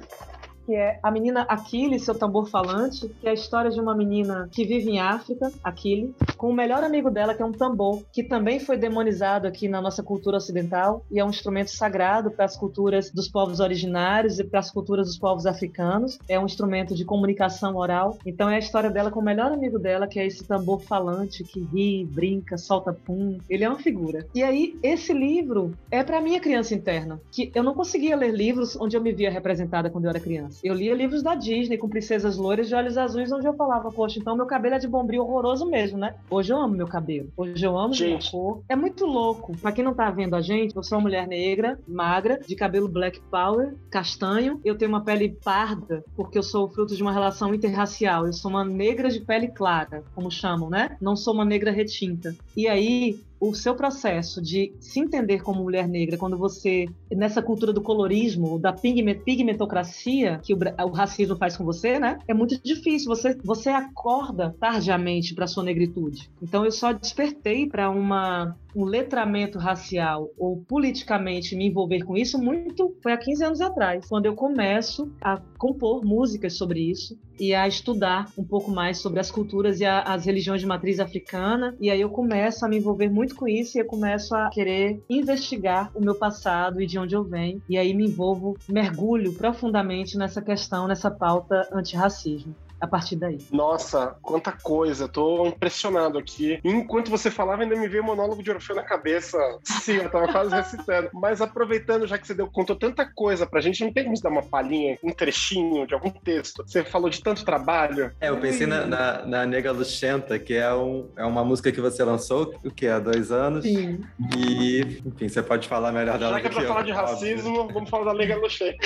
[0.66, 4.48] que é a menina Aquile, seu tambor falante, que é a história de uma menina
[4.50, 8.24] que vive em África, Aquile, com o melhor amigo dela, que é um tambor, que
[8.24, 12.56] também foi demonizado aqui na nossa cultura ocidental e é um instrumento sagrado para as
[12.56, 16.18] culturas dos povos originários e para as culturas dos povos africanos.
[16.28, 18.18] É um instrumento de comunicação oral.
[18.26, 21.44] Então é a história dela com o melhor amigo dela, que é esse tambor falante
[21.44, 23.38] que ri, brinca, solta pum.
[23.48, 24.26] Ele é uma figura.
[24.34, 28.76] E aí esse livro é para minha criança interna, que eu não conseguia ler livros
[28.76, 30.55] onde eu me via representada quando eu era criança.
[30.62, 34.18] Eu lia livros da Disney com princesas loiras de olhos azuis, onde eu falava, poxa,
[34.18, 36.14] então meu cabelo é de bombril horroroso mesmo, né?
[36.30, 37.28] Hoje eu amo meu cabelo.
[37.36, 38.08] Hoje eu amo gente.
[38.08, 38.62] minha cor.
[38.68, 39.56] É muito louco.
[39.58, 42.88] Pra quem não tá vendo a gente, eu sou uma mulher negra, magra, de cabelo
[42.88, 44.60] black power, castanho.
[44.64, 48.26] Eu tenho uma pele parda, porque eu sou fruto de uma relação interracial.
[48.26, 50.96] Eu sou uma negra de pele clara, como chamam, né?
[51.00, 52.34] Não sou uma negra retinta.
[52.56, 57.72] E aí, o seu processo de se entender como mulher negra, quando você, nessa cultura
[57.72, 62.18] do colorismo, da pigmentocracia que o, o racismo faz com você, né?
[62.26, 63.08] É muito difícil.
[63.08, 66.30] Você, você acorda tardiamente para sua negritude.
[66.42, 72.38] Então eu só despertei para uma um letramento racial ou politicamente me envolver com isso
[72.38, 77.54] muito foi há 15 anos atrás, quando eu começo a compor músicas sobre isso e
[77.54, 81.74] a estudar um pouco mais sobre as culturas e a, as religiões de matriz africana.
[81.80, 85.02] E aí eu começo a me envolver muito com isso e eu começo a querer
[85.08, 87.62] investigar o meu passado e de onde eu venho.
[87.68, 93.38] E aí me envolvo, mergulho profundamente nessa questão, nessa pauta antirracismo a partir daí.
[93.50, 96.60] Nossa, quanta coisa, tô impressionado aqui.
[96.62, 99.38] Enquanto você falava, ainda me veio o monólogo de Orfeu na cabeça.
[99.64, 101.10] Sim, eu tava quase recitando.
[101.14, 104.30] Mas aproveitando, já que você deu, contou tanta coisa pra gente, não tem como dar
[104.30, 106.64] uma palhinha, um trechinho de algum texto?
[106.66, 108.12] Você falou de tanto trabalho.
[108.20, 111.80] É, eu pensei na, na, na Nega Luxenta, que é, um, é uma música que
[111.80, 112.86] você lançou, o que?
[112.86, 113.64] Há dois anos.
[113.64, 114.00] Sim.
[114.36, 116.92] E, enfim, você pode falar melhor dela Já que é pra que falar eu, de
[116.92, 117.74] racismo, óbvio.
[117.74, 118.76] vamos falar da Nega Luxenta.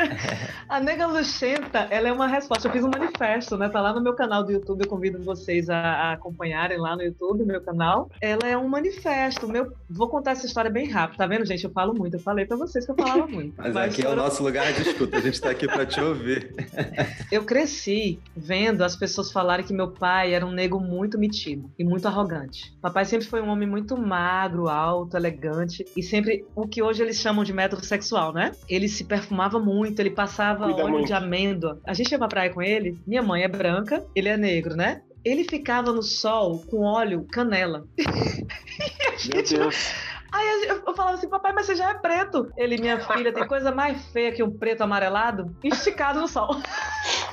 [0.68, 2.68] a Nega Luxenta, ela é uma resposta.
[2.68, 3.68] Eu fiz um manifesto manifesto, né?
[3.68, 7.02] Tá lá no meu canal do YouTube, eu convido vocês a, a acompanharem lá no
[7.02, 8.10] YouTube, meu canal.
[8.20, 9.48] Ela é um manifesto.
[9.48, 11.64] Meu, vou contar essa história bem rápido, tá vendo, gente?
[11.64, 13.54] Eu falo muito, eu falei pra vocês que eu falava muito.
[13.56, 14.10] Mas, Mas aqui foram...
[14.10, 16.54] é o nosso lugar de escuta, a gente tá aqui pra te ouvir.
[17.32, 21.84] eu cresci vendo as pessoas falarem que meu pai era um nego muito metido e
[21.84, 22.74] muito arrogante.
[22.80, 27.16] Papai sempre foi um homem muito magro, alto, elegante e sempre o que hoje eles
[27.16, 28.52] chamam de método sexual, né?
[28.68, 31.06] Ele se perfumava muito, ele passava Cuida óleo muito.
[31.06, 31.80] de amêndoa.
[31.84, 35.00] A gente ia pra praia com ele, minha mãe é branca, ele é negro, né?
[35.24, 37.86] Ele ficava no sol com óleo canela.
[39.32, 39.94] Meu Deus.
[40.30, 42.52] Aí eu falava assim, papai, mas você já é preto.
[42.58, 46.50] Ele, minha filha, tem coisa mais feia que um preto amarelado esticado no sol.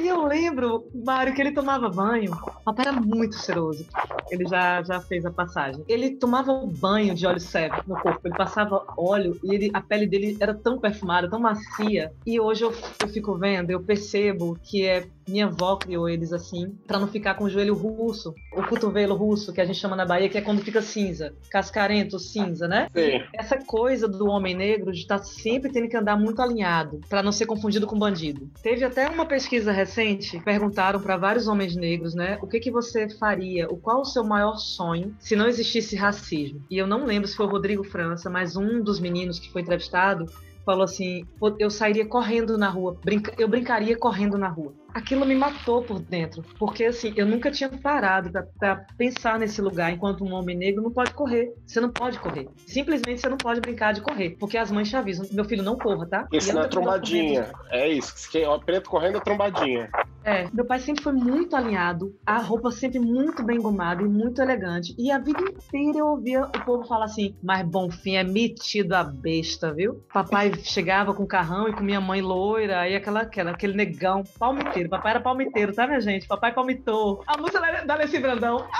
[0.00, 2.32] E eu lembro, Mário, que ele tomava banho.
[2.32, 3.84] O papai era muito cheiroso.
[4.30, 5.84] Ele já, já fez a passagem.
[5.86, 8.20] Ele tomava banho de óleo sério no corpo.
[8.24, 12.12] Ele passava óleo e ele, a pele dele era tão perfumada, tão macia.
[12.26, 12.72] E hoje eu,
[13.02, 17.34] eu fico vendo, eu percebo que é minha avó criou eles assim, para não ficar
[17.34, 20.40] com o joelho russo, o cotovelo russo, que a gente chama na Bahia, que é
[20.40, 22.88] quando fica cinza, cascarento, cinza, né?
[22.94, 23.22] Sim.
[23.34, 27.22] Essa coisa do homem negro de estar tá sempre tendo que andar muito alinhado, para
[27.22, 28.50] não ser confundido com bandido.
[28.62, 32.38] Teve até uma pesquisa recente, perguntaram para vários homens negros, né?
[32.42, 33.68] O que que você faria?
[33.68, 36.62] O qual o seu maior sonho se não existisse racismo?
[36.70, 39.62] E eu não lembro se foi o Rodrigo França, mas um dos meninos que foi
[39.62, 40.26] entrevistado
[40.64, 41.24] falou assim:
[41.58, 46.00] eu sairia correndo na rua, brinca, eu brincaria correndo na rua aquilo me matou por
[46.00, 50.82] dentro, porque assim, eu nunca tinha parado para pensar nesse lugar enquanto um homem negro
[50.82, 51.52] não pode correr.
[51.66, 52.48] Você não pode correr.
[52.66, 55.76] Simplesmente você não pode brincar de correr, porque as mães te avisam, meu filho não
[55.76, 56.28] corra, tá?
[56.32, 57.50] Isso não é trombadinha.
[57.70, 59.88] É isso, que é preto correndo é trombadinha.
[60.22, 64.42] É, meu pai sempre foi muito alinhado, a roupa sempre muito bem engomada e muito
[64.42, 64.94] elegante.
[64.98, 69.02] E a vida inteira eu ouvia o povo falar assim: "Mas Bonfim é metido a
[69.02, 70.04] besta, viu?".
[70.12, 74.22] Papai chegava com o carrão e com minha mãe loira, aí aquela, aquela aquele negão,
[74.38, 74.88] palmiteiro palmiteiro.
[74.88, 76.26] Papai era palmiteiro, tá, minha gente?
[76.26, 77.22] Papai palmitou.
[77.26, 78.66] A música da Alessi Brandão.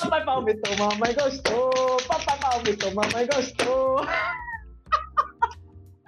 [0.00, 1.96] Papai palmitou, mamãe gostou.
[2.06, 4.06] Papai palmitou, mamãe gostou.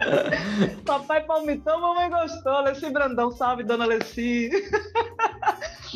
[0.85, 2.53] Papai palmitou, mamãe gostou.
[2.53, 4.51] Alessi Brandão, salve, dona Alessi.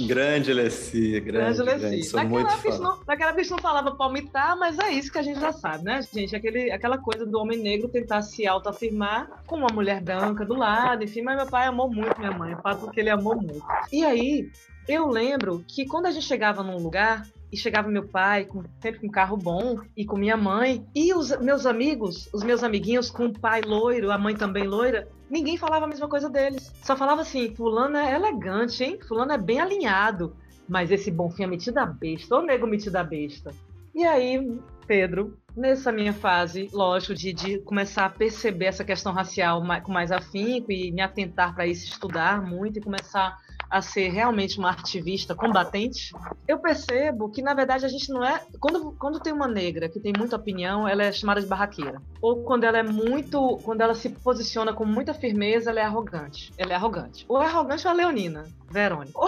[0.07, 2.13] Grande Alessi, grande, grande Alessi.
[2.13, 5.41] Grande, naquela, época não, naquela época não falava palmitar, mas é isso que a gente
[5.41, 6.35] já sabe, né, gente?
[6.35, 11.05] Aquele, aquela coisa do homem negro tentar se autoafirmar com uma mulher branca do lado,
[11.05, 11.23] enfim.
[11.23, 13.65] Mas meu pai amou muito minha mãe, o fato porque ele amou muito.
[13.93, 14.51] E aí,
[14.89, 19.01] eu lembro que quando a gente chegava num lugar, e chegava meu pai, com, sempre
[19.01, 23.11] com um carro bom, e com minha mãe, e os meus amigos, os meus amiguinhos
[23.11, 26.73] com o pai loiro, a mãe também loira, ninguém falava a mesma coisa deles.
[26.83, 28.99] Só falava assim: Fulano é elegante, hein?
[29.07, 30.37] Fulano é bem alinhado.
[30.69, 33.53] Mas esse bonfim é metido a besta, ou nego metido a besta.
[33.95, 39.63] E aí, Pedro, nessa minha fase, lógico, de, de começar a perceber essa questão racial
[39.83, 43.37] com mais afinco e me atentar para isso, estudar muito e começar
[43.75, 46.13] a ser realmente uma ativista combatente,
[46.47, 48.41] eu percebo que, na verdade, a gente não é.
[48.61, 52.01] Quando, quando tem uma negra que tem muita opinião, ela é chamada de barraqueira.
[52.23, 53.59] Ou quando ela é muito.
[53.65, 56.53] Quando ela se posiciona com muita firmeza, ela é arrogante.
[56.57, 57.25] Ela é arrogante.
[57.29, 59.19] Ou é arrogante ou é leonina, Verônica.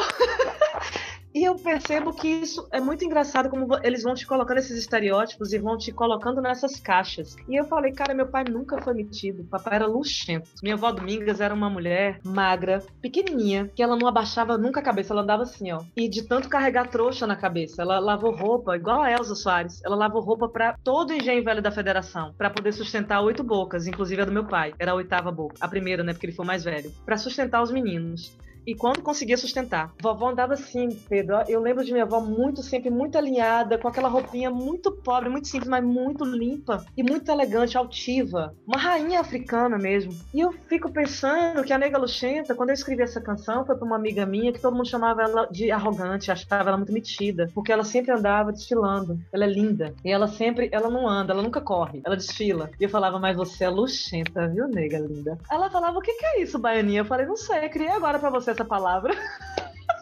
[1.36, 5.52] E eu percebo que isso é muito engraçado como eles vão te colocando esses estereótipos
[5.52, 7.36] e vão te colocando nessas caixas.
[7.46, 10.48] E eu falei, cara, meu pai nunca foi metido, papai era luxento.
[10.62, 15.12] Minha avó Domingas era uma mulher magra, pequenininha, que ela não abaixava nunca a cabeça,
[15.12, 15.82] ela andava assim, ó.
[15.94, 19.94] E de tanto carregar trouxa na cabeça, ela lavou roupa, igual a Elza Soares, ela
[19.94, 24.24] lavou roupa para todo engenho velho da federação, para poder sustentar oito bocas, inclusive a
[24.24, 26.90] do meu pai, era a oitava boca, a primeira, né, porque ele foi mais velho,
[27.04, 28.34] para sustentar os meninos
[28.66, 29.92] e quando conseguia sustentar.
[30.02, 31.36] Vovó andava assim, Pedro.
[31.48, 35.48] Eu lembro de minha avó muito, sempre muito alinhada, com aquela roupinha muito pobre, muito
[35.48, 38.54] simples, mas muito limpa e muito elegante, altiva.
[38.66, 40.12] Uma rainha africana mesmo.
[40.34, 43.86] E eu fico pensando que a Nega Luxenta, quando eu escrevi essa canção, foi para
[43.86, 47.70] uma amiga minha que todo mundo chamava ela de arrogante, achava ela muito metida, porque
[47.70, 49.18] ela sempre andava desfilando.
[49.32, 49.94] Ela é linda.
[50.04, 52.70] E ela sempre, ela não anda, ela nunca corre, ela desfila.
[52.80, 55.38] E eu falava, mas você é luxenta, viu, nega linda?
[55.50, 57.00] Ela falava, o que, que é isso, baianinha?
[57.00, 59.14] Eu falei, não sei, criei agora para você essa palavra.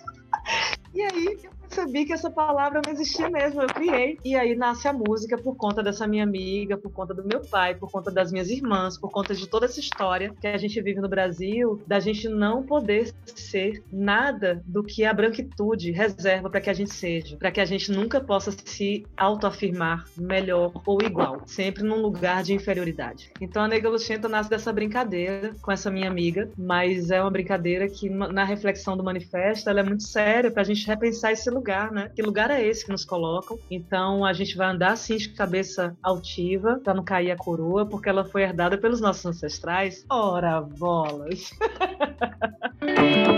[0.94, 4.18] e aí, percebi que essa palavra não existia mesmo, eu criei.
[4.24, 7.74] E aí nasce a música por conta dessa minha amiga, por conta do meu pai,
[7.74, 11.00] por conta das minhas irmãs, por conta de toda essa história que a gente vive
[11.00, 16.70] no Brasil, da gente não poder ser nada do que a branquitude reserva para que
[16.70, 21.82] a gente seja, para que a gente nunca possa se autoafirmar melhor ou igual, sempre
[21.82, 23.32] num lugar de inferioridade.
[23.40, 27.88] Então a Nega Luxenta nasce dessa brincadeira com essa minha amiga, mas é uma brincadeira
[27.88, 31.63] que na reflexão do manifesto ela é muito séria para a gente repensar esse lugar
[31.64, 32.10] lugar, né?
[32.14, 33.58] Que lugar é esse que nos colocam?
[33.70, 38.06] Então a gente vai andar assim de cabeça altiva para não cair a coroa, porque
[38.06, 40.04] ela foi herdada pelos nossos ancestrais.
[40.10, 41.50] Ora bolas!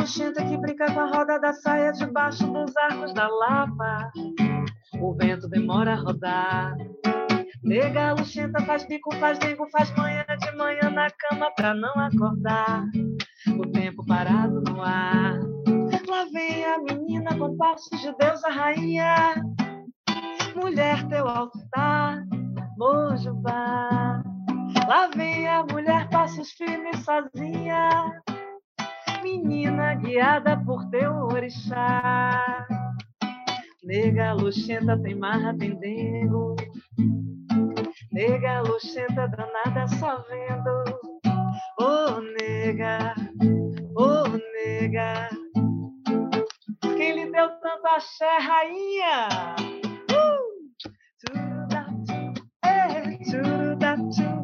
[0.00, 4.10] luxenta que brinca com a roda da saia debaixo dos arcos da lava.
[4.98, 6.74] O vento demora a rodar.
[7.62, 12.84] Nega luxenta faz bico, faz dengo, faz manhã de manhã na cama pra não acordar.
[13.58, 15.38] O tempo parado no ar.
[16.08, 19.34] Lá vem a menina com passos de Deus, a rainha.
[20.56, 22.24] Mulher, teu altar,
[22.78, 24.22] Mojubá.
[24.88, 28.22] Lá vem a mulher, passos firmes sozinha
[29.22, 32.66] menina guiada por teu orixá.
[33.82, 36.56] Nega luxenta tem marra, tem dengo.
[38.12, 41.20] Nega luxenta danada só vendo.
[41.78, 43.14] Oh, nega,
[43.96, 45.28] oh, nega.
[46.96, 49.28] Quem lhe deu tanto axé, rainha?
[50.12, 50.50] Uh!
[51.24, 52.12] Turudatu,
[52.64, 54.39] eh, turudatu,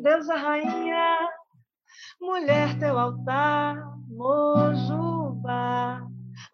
[0.00, 1.28] braços de Deus a rainha,
[2.20, 3.76] mulher teu altar,
[4.08, 6.00] Mojuba.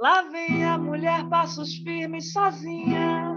[0.01, 3.34] Lá vem a mulher, passos firmes, sozinha,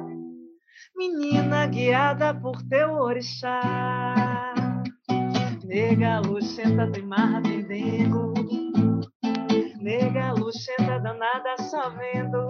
[0.95, 4.53] menina guiada por teu orixá.
[5.64, 8.34] Nega, luxenta, tem marra, tem dengo.
[9.80, 12.47] Nega, luxenta, danada, só vendo.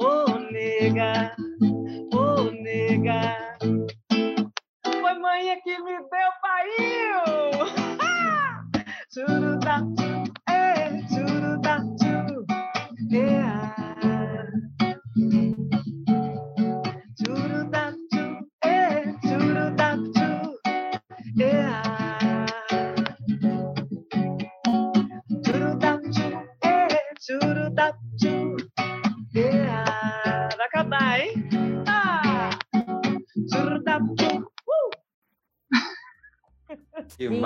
[0.00, 1.34] Oh, nega,
[2.14, 3.37] oh, nega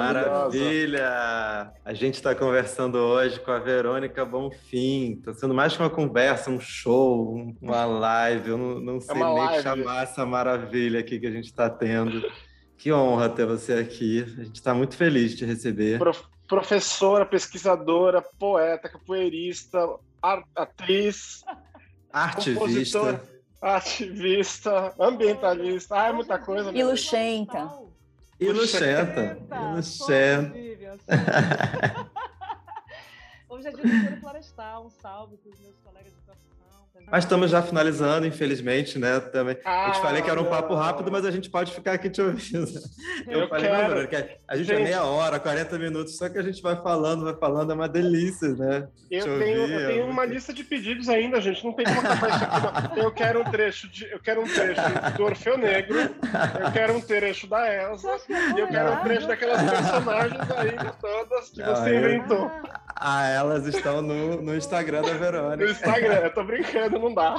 [0.02, 1.72] maravilha!
[1.84, 5.18] A gente está conversando hoje com a Verônica Bonfim.
[5.18, 8.50] Está sendo mais que uma conversa, um show, uma live.
[8.50, 9.62] Eu não, não é sei é nem live.
[9.62, 12.22] chamar essa maravilha aqui que a gente está tendo.
[12.76, 14.22] Que honra ter você aqui.
[14.22, 15.98] A gente está muito feliz de te receber.
[15.98, 19.78] Prof professora, pesquisadora, poeta, capoeirista,
[20.54, 21.42] atriz,
[22.12, 23.22] ativista.
[23.62, 26.72] Ativista, ambientalista, ah, é muita coisa.
[26.76, 26.82] E
[28.50, 29.38] Lucenta.
[29.48, 30.54] E Lucenta.
[33.48, 34.86] Hoje é dia do florestal.
[34.86, 36.20] Um salve para os meus colegas de
[37.12, 39.20] mas estamos já finalizando, infelizmente, né?
[39.20, 39.58] Também.
[39.66, 42.08] Ah, eu te falei que era um papo rápido, mas a gente pode ficar aqui
[42.08, 42.66] te ouvindo.
[43.28, 44.00] Eu, eu falei, quero.
[44.00, 46.60] não, que a gente, é gente é meia hora, 40 minutos, só que a gente
[46.60, 48.88] vai falando, vai falando, é uma delícia, né?
[49.10, 51.64] Eu tenho, ouvir, eu tenho é uma lista de pedidos ainda, gente.
[51.64, 52.96] Não tem como acabar isso aqui.
[52.96, 53.04] Não.
[53.04, 54.80] Eu quero um trecho de, eu quero um trecho
[55.16, 59.62] do Orfeu Negro, eu quero um trecho da Elsa, e eu quero um trecho daquelas
[59.62, 62.50] personagens aí todas que você inventou.
[63.04, 65.64] Ah, elas estão no, no Instagram da Verônica.
[65.64, 67.34] No Instagram, eu tô brincando, não dá.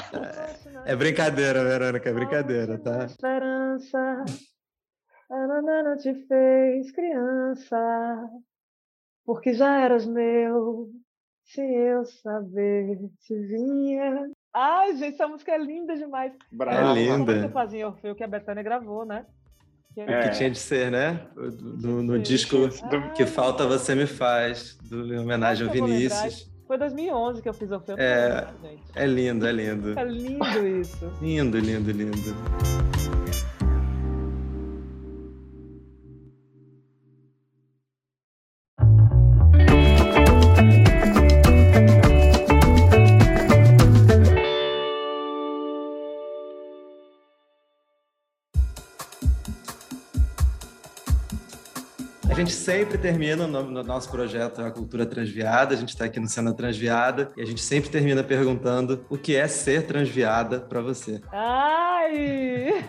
[0.86, 3.05] É, é brincadeira, Verônica, é brincadeira, tá?
[3.05, 4.26] Esperança,
[5.32, 8.30] ela não te fez criança,
[9.26, 10.89] porque já eras meu,
[11.45, 14.30] se eu saber te vinha.
[14.53, 16.34] Ai, gente, essa música é linda demais.
[16.51, 16.91] Brava.
[16.91, 17.47] É linda.
[17.47, 19.26] O Fazinho Orfeu que a Betânia gravou, né?
[19.95, 20.19] É.
[20.19, 21.21] O que tinha de ser, né?
[21.35, 26.51] No, no disco ah, Que Falta Você Me Faz, do, em homenagem ao Vinícius.
[26.67, 28.01] Foi 2011 que eu fiz o filme.
[28.01, 28.47] É,
[28.95, 29.99] é lindo, é lindo.
[29.99, 31.11] É lindo isso.
[31.21, 32.92] lindo, lindo, lindo.
[52.43, 56.27] Gente sempre termina no, no, nosso projeto A Cultura Transviada, a gente está aqui no
[56.27, 61.21] Cena Transviada, e a gente sempre termina perguntando o que é ser transviada para você.
[61.31, 62.83] Ai!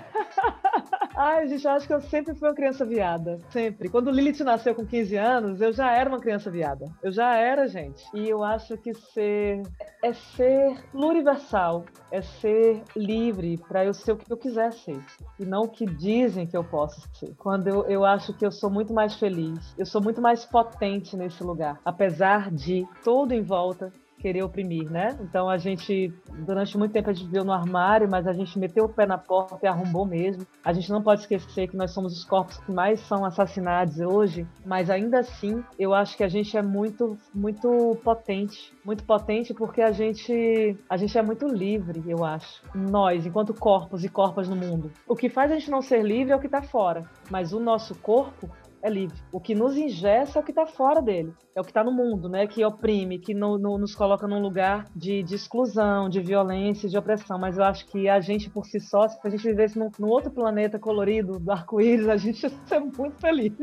[1.17, 3.39] Ai, gente, eu acho que eu sempre fui uma criança viada.
[3.51, 3.89] Sempre.
[3.89, 6.87] Quando Lilith nasceu com 15 anos, eu já era uma criança viada.
[7.03, 8.05] Eu já era, gente.
[8.13, 9.63] E eu acho que ser
[10.03, 15.01] é ser pluriversal, é ser livre para eu ser o que eu quiser ser
[15.39, 17.35] e não o que dizem que eu posso ser.
[17.39, 21.17] Quando eu, eu acho que eu sou muito mais feliz, eu sou muito mais potente
[21.17, 23.91] nesse lugar, apesar de todo em volta
[24.25, 25.19] querer oprimir, né?
[25.21, 26.11] Então a gente,
[26.47, 29.19] durante muito tempo, a gente viveu no armário, mas a gente meteu o pé na
[29.19, 30.47] porta e arrombou mesmo.
[30.65, 34.47] A gente não pode esquecer que nós somos os corpos que mais são assassinados hoje,
[34.65, 39.83] mas ainda assim, eu acho que a gente é muito, muito potente, muito potente porque
[39.83, 42.63] a gente, a gente é muito livre, eu acho.
[42.75, 44.91] Nós, enquanto corpos e corpas no mundo.
[45.07, 47.61] O que faz a gente não ser livre é o que está fora, mas o
[47.61, 48.49] nosso corpo
[48.85, 49.17] é livre.
[49.33, 51.91] O que nos ingessa é o que está fora dele, é o que está no
[51.91, 52.47] mundo, né?
[52.47, 56.99] Que oprime, que no, no, nos coloca num lugar de, de, exclusão, de violência, de
[56.99, 57.39] opressão.
[57.39, 60.09] Mas eu acho que a gente por si só, se a gente vivesse num, num
[60.09, 63.55] outro planeta colorido do arco-íris, a gente ia ser muito feliz.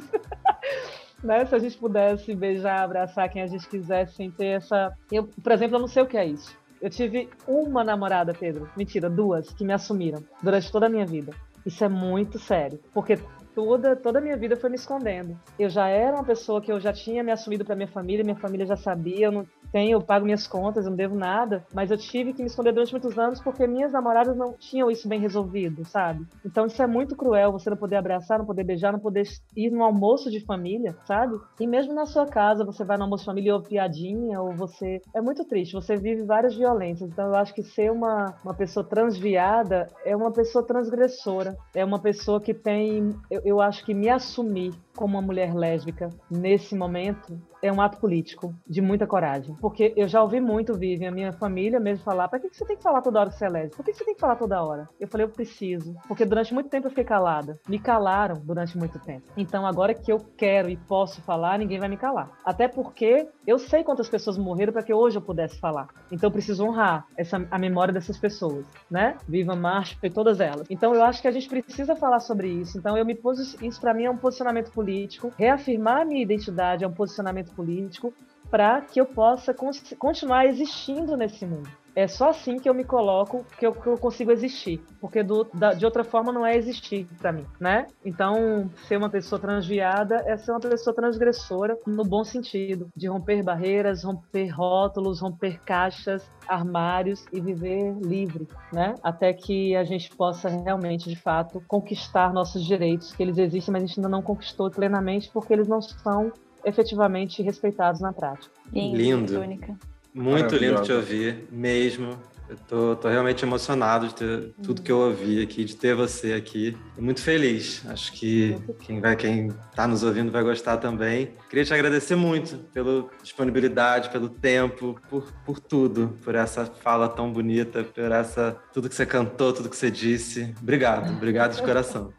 [1.24, 1.45] né?
[1.45, 4.91] Se a gente pudesse beijar, abraçar quem a gente quisesse sem ter essa.
[5.11, 6.59] Eu, por exemplo, eu não sei o que é isso.
[6.82, 8.67] Eu tive uma namorada, Pedro.
[8.76, 11.32] Mentira, duas, que me assumiram durante toda a minha vida.
[11.63, 12.80] Isso é muito sério.
[12.91, 13.19] Porque
[13.55, 15.37] toda toda a minha vida foi me escondendo.
[15.57, 18.35] Eu já era uma pessoa que eu já tinha me assumido para minha família, minha
[18.35, 21.89] família já sabia, eu não tenho, eu pago minhas contas, eu não devo nada, mas
[21.89, 25.19] eu tive que me esconder durante muitos anos porque minhas namoradas não tinham isso bem
[25.19, 26.25] resolvido, sabe?
[26.45, 29.71] Então isso é muito cruel, você não poder abraçar, não poder beijar, não poder ir
[29.71, 31.39] no almoço de família, sabe?
[31.59, 35.01] E mesmo na sua casa, você vai no almoço de família ouve piadinha, ou você...
[35.13, 38.83] É muito triste, você vive várias violências, então eu acho que ser uma, uma pessoa
[38.83, 43.15] transviada é uma pessoa transgressora, é uma pessoa que tem...
[43.43, 47.97] eu, eu acho que me assumir como uma mulher lésbica nesse momento é um ato
[47.97, 49.55] político de muita coragem.
[49.61, 52.75] Porque eu já ouvi muito, Vivian, a minha família mesmo falar: pra que você tem
[52.75, 53.77] que falar toda hora que você é lésbica?
[53.77, 54.89] Por que você tem que falar toda hora?
[54.99, 55.95] Eu falei: eu preciso.
[56.07, 57.59] Porque durante muito tempo eu fiquei calada.
[57.67, 59.23] Me calaram durante muito tempo.
[59.37, 62.31] Então agora que eu quero e posso falar, ninguém vai me calar.
[62.43, 65.87] Até porque eu sei quantas pessoas morreram para que hoje eu pudesse falar.
[66.11, 69.17] Então eu preciso honrar essa, a memória dessas pessoas, né?
[69.27, 70.65] Viva Marcha e todas elas.
[70.69, 72.77] Então eu acho que a gente precisa falar sobre isso.
[72.77, 75.34] Então eu me isso para mim é um posicionamento político.
[75.38, 78.13] Reafirmar a minha identidade é um posicionamento político
[78.49, 79.53] para que eu possa
[79.97, 81.69] continuar existindo nesse mundo.
[81.95, 84.81] É só assim que eu me coloco, que eu, que eu consigo existir.
[84.99, 87.87] Porque do, da, de outra forma não é existir para mim, né?
[88.05, 93.43] Então, ser uma pessoa transviada é ser uma pessoa transgressora no bom sentido, de romper
[93.43, 98.95] barreiras, romper rótulos, romper caixas, armários e viver livre, né?
[99.03, 103.83] Até que a gente possa realmente, de fato, conquistar nossos direitos, que eles existem, mas
[103.83, 106.31] a gente ainda não conquistou plenamente porque eles não são
[106.63, 108.53] efetivamente respeitados na prática.
[108.71, 108.97] Lindo.
[108.97, 109.90] Lindo.
[110.14, 112.18] Muito lindo te ouvir, mesmo.
[112.49, 116.34] Eu tô, tô, realmente emocionado de ter tudo que eu ouvi aqui, de ter você
[116.34, 116.78] aqui.
[116.97, 117.82] E muito feliz.
[117.88, 121.34] Acho que quem vai, quem tá nos ouvindo vai gostar também.
[121.49, 127.32] Queria te agradecer muito pela disponibilidade, pelo tempo, por, por tudo, por essa fala tão
[127.32, 130.53] bonita, por essa tudo que você cantou, tudo que você disse.
[130.62, 132.12] Obrigado, obrigado de coração.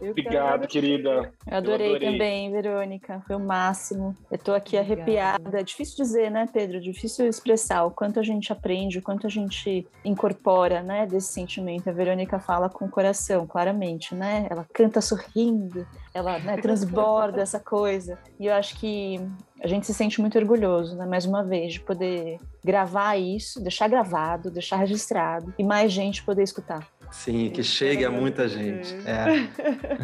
[0.00, 1.32] Eu Obrigado, querida.
[1.46, 3.22] Eu adorei, eu adorei, também, Verônica.
[3.26, 4.16] Foi o máximo.
[4.30, 4.94] Eu tô aqui Obrigada.
[4.94, 5.60] arrepiada.
[5.60, 6.76] É difícil dizer, né, Pedro?
[6.76, 11.32] É difícil expressar o quanto a gente aprende, o quanto a gente incorpora, né, desse
[11.32, 11.88] sentimento.
[11.88, 14.46] A Verônica fala com o coração, claramente, né?
[14.48, 18.18] Ela canta sorrindo, ela né, transborda essa coisa.
[18.38, 19.20] E eu acho que
[19.62, 23.88] a gente se sente muito orgulhoso, né, mais uma vez, de poder gravar isso, deixar
[23.88, 26.86] gravado, deixar registrado e mais gente poder escutar.
[27.10, 28.94] Sim, que chegue a muita gente.
[29.06, 29.48] É.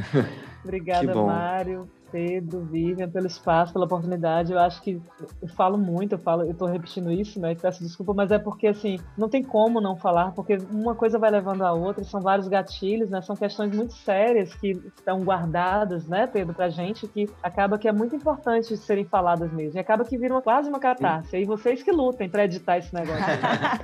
[0.65, 1.89] Obrigada, Mário.
[2.15, 4.53] Pedro, Vivian, pelo espaço, pela oportunidade.
[4.53, 5.03] Eu acho que
[5.43, 7.57] eu falo muito, eu falo, eu tô repetindo isso, né?
[7.57, 11.29] Peço desculpa, mas é porque assim, não tem como não falar, porque uma coisa vai
[11.29, 13.21] levando a outra, são vários gatilhos, né?
[13.21, 17.93] São questões muito sérias que estão guardadas, né, Pedro, pra gente, que acaba que é
[17.93, 19.77] muito importante serem faladas mesmo.
[19.77, 21.37] E acaba que viram quase uma catarse.
[21.37, 23.25] E vocês que lutem para editar esse negócio.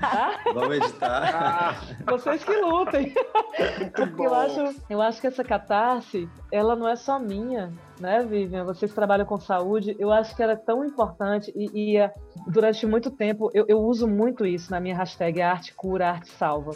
[0.01, 0.39] tá?
[0.55, 1.81] Vamos editar.
[2.07, 3.13] vocês que lutem.
[3.93, 8.65] Porque eu acho, eu acho que essa catarse, ela não é só minha né, Vivian?
[8.65, 9.95] Vocês trabalham com saúde.
[9.99, 12.13] Eu acho que era tão importante e, e eh,
[12.47, 16.73] durante muito tempo eu, eu, uso muito isso na minha hashtag arte cura, arte salva.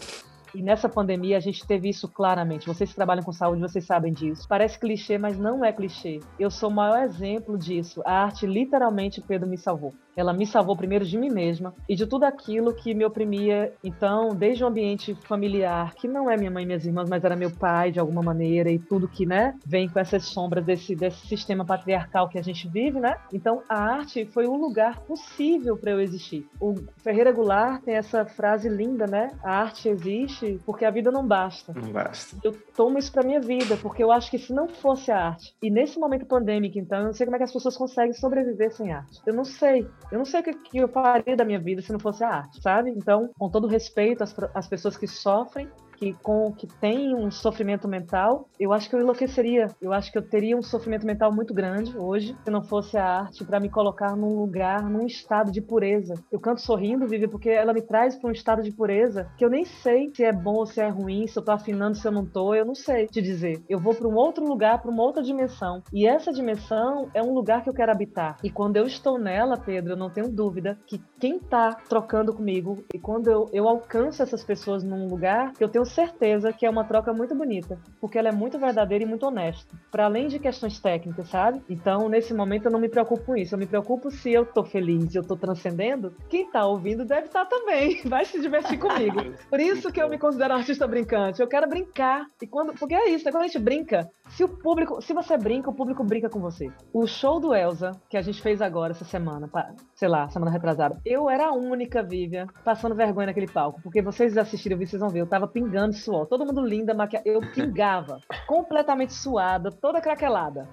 [0.54, 2.66] E nessa pandemia a gente teve isso claramente.
[2.66, 4.46] Vocês que trabalham com saúde, vocês sabem disso.
[4.48, 6.20] Parece clichê, mas não é clichê.
[6.38, 8.02] Eu sou o maior exemplo disso.
[8.04, 9.92] A arte literalmente Pedro me salvou.
[10.16, 13.72] Ela me salvou primeiro de mim mesma e de tudo aquilo que me oprimia.
[13.82, 17.34] Então, desde o ambiente familiar, que não é minha mãe e minhas irmãs, mas era
[17.34, 21.26] meu pai de alguma maneira, e tudo que, né, vem com essas sombras desse, desse
[21.26, 23.16] sistema patriarcal que a gente vive, né?
[23.32, 26.46] Então, a arte foi o lugar possível para eu existir.
[26.60, 29.32] O Ferreira Goulart tem essa frase linda, né?
[29.42, 31.72] A arte existe arte porque a vida não basta.
[31.74, 32.36] Não basta.
[32.42, 35.54] Eu tomo isso para minha vida, porque eu acho que se não fosse a arte,
[35.62, 38.72] e nesse momento pandêmico, então, eu não sei como é que as pessoas conseguem sobreviver
[38.72, 39.20] sem arte.
[39.26, 39.88] Eu não sei.
[40.10, 42.60] Eu não sei o que eu faria da minha vida se não fosse a arte,
[42.60, 42.90] sabe?
[42.90, 45.68] Então, com todo respeito às, às pessoas que sofrem,
[46.12, 49.66] com que tem um sofrimento mental, eu acho que eu enlouqueceria.
[49.80, 53.20] Eu acho que eu teria um sofrimento mental muito grande hoje se não fosse a
[53.20, 56.14] arte para me colocar num lugar, num estado de pureza.
[56.30, 59.50] Eu canto sorrindo, Vivi, porque ela me traz para um estado de pureza que eu
[59.50, 62.12] nem sei se é bom ou se é ruim, se eu tô afinando, se eu
[62.12, 63.62] não tô, eu não sei te dizer.
[63.68, 65.82] Eu vou para um outro lugar, para uma outra dimensão.
[65.92, 68.36] E essa dimensão é um lugar que eu quero habitar.
[68.42, 72.84] E quando eu estou nela, Pedro, eu não tenho dúvida que quem tá trocando comigo
[72.92, 76.84] e quando eu, eu alcanço essas pessoas num lugar eu tenho certeza que é uma
[76.84, 80.78] troca muito bonita, porque ela é muito verdadeira e muito honesta, para além de questões
[80.80, 81.62] técnicas, sabe?
[81.68, 83.54] Então, nesse momento, eu não me preocupo com isso.
[83.54, 86.14] Eu me preocupo se eu tô feliz eu tô transcendendo.
[86.28, 89.34] Quem tá ouvindo deve estar tá também, vai se divertir comigo.
[89.48, 91.40] Por isso que eu me considero artista brincante.
[91.40, 92.26] Eu quero brincar.
[92.40, 95.36] E quando, porque é isso, é quando a gente brinca, se o público, se você
[95.36, 96.70] brinca, o público brinca com você.
[96.92, 99.48] O show do Elsa que a gente fez agora essa semana,
[99.94, 104.36] sei lá, semana retrasada, eu era a única Vivian passando vergonha naquele palco, porque vocês
[104.36, 106.26] assistiram, vocês vão ver, eu tava pingando pingando suor.
[106.26, 107.28] Todo mundo linda, maquiada.
[107.28, 110.68] Eu pingava, completamente suada, toda craquelada.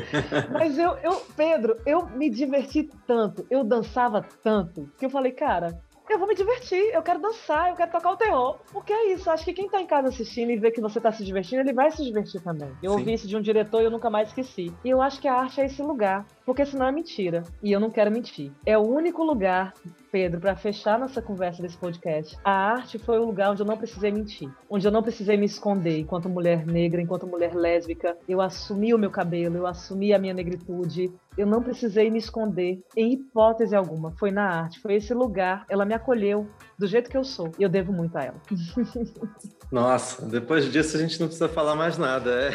[0.50, 5.78] Mas eu, eu, Pedro, eu me diverti tanto, eu dançava tanto, que eu falei, cara,
[6.12, 8.58] eu vou me divertir, eu quero dançar, eu quero tocar o terror.
[8.72, 11.12] Porque é isso, acho que quem tá em casa assistindo e vê que você tá
[11.12, 12.70] se divertindo, ele vai se divertir também.
[12.82, 12.98] Eu Sim.
[12.98, 14.72] ouvi isso de um diretor e eu nunca mais esqueci.
[14.84, 17.42] E eu acho que a arte é esse lugar, porque senão é mentira.
[17.62, 18.52] E eu não quero mentir.
[18.64, 19.72] É o único lugar
[20.16, 23.76] Pedro, para fechar nossa conversa desse podcast, a arte foi o lugar onde eu não
[23.76, 28.16] precisei mentir, onde eu não precisei me esconder enquanto mulher negra, enquanto mulher lésbica.
[28.26, 31.12] Eu assumi o meu cabelo, eu assumi a minha negritude.
[31.36, 34.12] Eu não precisei me esconder em hipótese alguma.
[34.12, 35.66] Foi na arte, foi esse lugar.
[35.68, 37.52] Ela me acolheu do jeito que eu sou.
[37.58, 38.40] E eu devo muito a ela.
[39.70, 42.30] Nossa, depois disso a gente não precisa falar mais nada.
[42.30, 42.50] É.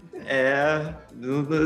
[0.26, 0.92] É,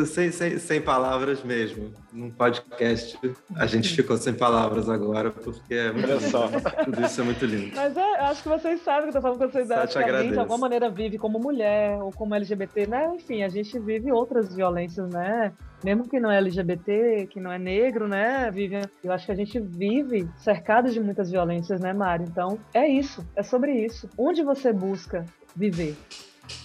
[0.06, 1.92] sem, sem, sem palavras mesmo.
[2.12, 3.18] Num podcast,
[3.56, 6.48] a gente ficou sem palavras agora, porque é muito Olha só.
[6.84, 7.74] Tudo isso é muito lindo.
[7.74, 10.22] Mas é, acho que vocês sabem que eu tô falando com vocês acham que a
[10.22, 13.10] gente, de alguma maneira, vive como mulher ou como LGBT, né?
[13.14, 15.52] Enfim, a gente vive outras violências, né?
[15.82, 18.82] Mesmo que não é LGBT, que não é negro, né, Vivian?
[19.02, 22.24] Eu acho que a gente vive cercado de muitas violências, né, Mari?
[22.24, 24.06] Então, é isso, é sobre isso.
[24.18, 25.24] Onde você busca
[25.56, 25.96] viver?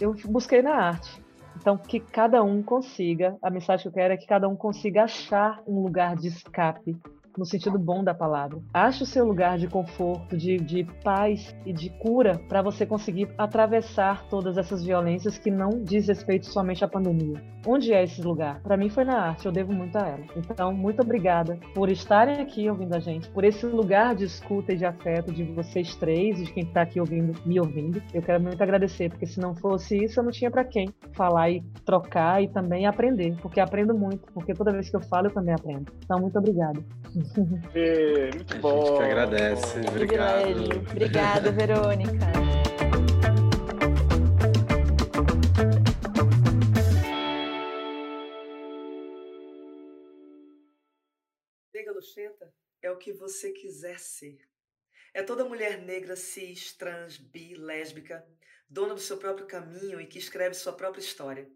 [0.02, 1.25] Eu busquei na arte
[1.56, 5.04] então, que cada um consiga, a mensagem que eu quero é que cada um consiga
[5.04, 6.98] achar um lugar de escape
[7.38, 8.60] no sentido bom da palavra.
[8.74, 13.30] Ache o seu lugar de conforto, de, de paz e de cura para você conseguir
[13.38, 17.42] atravessar todas essas violências que não diz respeito somente à pandemia.
[17.68, 18.62] Onde é esse lugar?
[18.62, 20.24] Para mim foi na arte, eu devo muito a ela.
[20.36, 24.78] Então, muito obrigada por estarem aqui ouvindo a gente, por esse lugar de escuta e
[24.78, 28.02] de afeto de vocês três e de quem está aqui ouvindo, me ouvindo.
[28.14, 31.50] Eu quero muito agradecer, porque se não fosse isso, eu não tinha para quem falar
[31.50, 35.34] e trocar e também aprender, porque aprendo muito, porque toda vez que eu falo, eu
[35.34, 35.92] também aprendo.
[36.04, 36.80] Então, muito obrigada.
[37.76, 38.82] E, muito bom.
[38.82, 39.80] A gente que agradece.
[39.88, 40.92] Obrigado.
[40.92, 42.26] Obrigada, Verônica.
[51.74, 54.38] Nega Luxeta é o que você quiser ser.
[55.14, 58.26] É toda mulher negra, cis, trans, bi, lésbica,
[58.70, 61.50] dona do seu próprio caminho e que escreve sua própria história.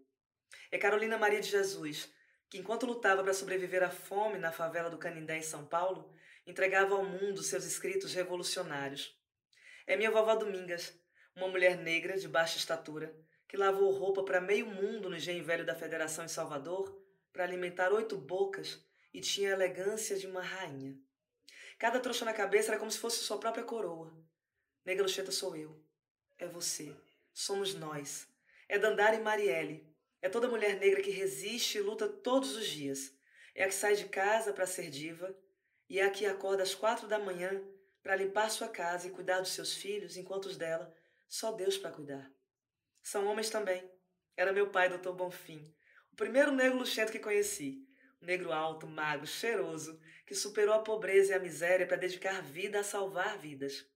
[0.70, 2.12] É Carolina Maria de Jesus,
[2.50, 6.12] que enquanto lutava para sobreviver à fome na favela do Canindé em São Paulo,
[6.44, 9.16] entregava ao mundo seus escritos revolucionários.
[9.86, 10.92] É minha vovó Domingas,
[11.34, 15.64] uma mulher negra de baixa estatura, que lavou roupa para meio mundo no engenho velho
[15.64, 17.00] da Federação em Salvador
[17.32, 18.84] para alimentar oito bocas
[19.14, 20.98] e tinha a elegância de uma rainha.
[21.78, 24.12] Cada trouxa na cabeça era como se fosse sua própria coroa.
[24.84, 25.80] Nega Lucheta sou eu.
[26.36, 26.94] É você.
[27.32, 28.28] Somos nós.
[28.68, 29.89] É Dandara e Marielle,
[30.22, 33.12] é toda mulher negra que resiste e luta todos os dias.
[33.54, 35.34] É a que sai de casa para ser diva
[35.88, 37.62] e é a que acorda às quatro da manhã
[38.02, 40.94] para limpar sua casa e cuidar dos seus filhos, enquanto os dela,
[41.28, 42.30] só Deus para cuidar.
[43.02, 43.90] São homens também.
[44.36, 45.74] Era meu pai, doutor Bonfim,
[46.12, 47.86] o primeiro negro luxento que conheci.
[48.22, 52.80] Um negro alto, magro, cheiroso, que superou a pobreza e a miséria para dedicar vida
[52.80, 53.86] a salvar vidas.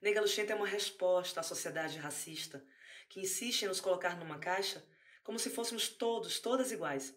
[0.00, 2.64] Nega luxenta é uma resposta à sociedade racista,
[3.08, 4.84] que insiste em nos colocar numa caixa
[5.26, 7.12] como se fôssemos todos, todas iguais.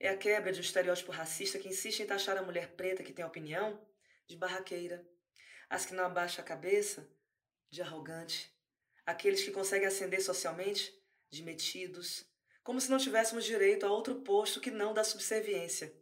[0.00, 3.12] É a quebra de um estereótipo racista que insiste em taxar a mulher preta que
[3.12, 3.78] tem opinião
[4.26, 5.06] de barraqueira,
[5.68, 7.06] as que não abaixam a cabeça
[7.68, 8.50] de arrogante,
[9.04, 10.98] aqueles que conseguem ascender socialmente
[11.28, 12.24] de metidos,
[12.64, 15.94] como se não tivéssemos direito a outro posto que não da subserviência.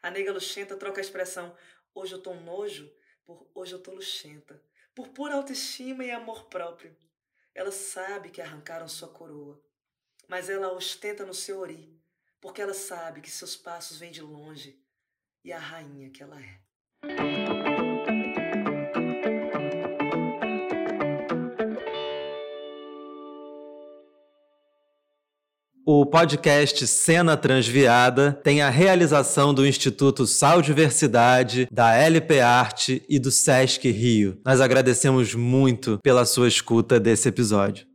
[0.00, 1.54] A nega luxenta troca a expressão
[1.94, 2.90] hoje eu tô um nojo
[3.22, 4.62] por hoje eu tô luxenta,
[4.94, 6.96] por pura autoestima e amor próprio.
[7.54, 9.62] Ela sabe que arrancaram sua coroa,
[10.28, 11.88] mas ela ostenta no seu ori,
[12.40, 14.78] porque ela sabe que seus passos vêm de longe
[15.44, 16.66] e a rainha que ela é.
[25.88, 33.20] O podcast Cena Transviada tem a realização do Instituto Sal Diversidade, da LP Arte e
[33.20, 34.40] do Sesc Rio.
[34.44, 37.86] Nós agradecemos muito pela sua escuta desse episódio.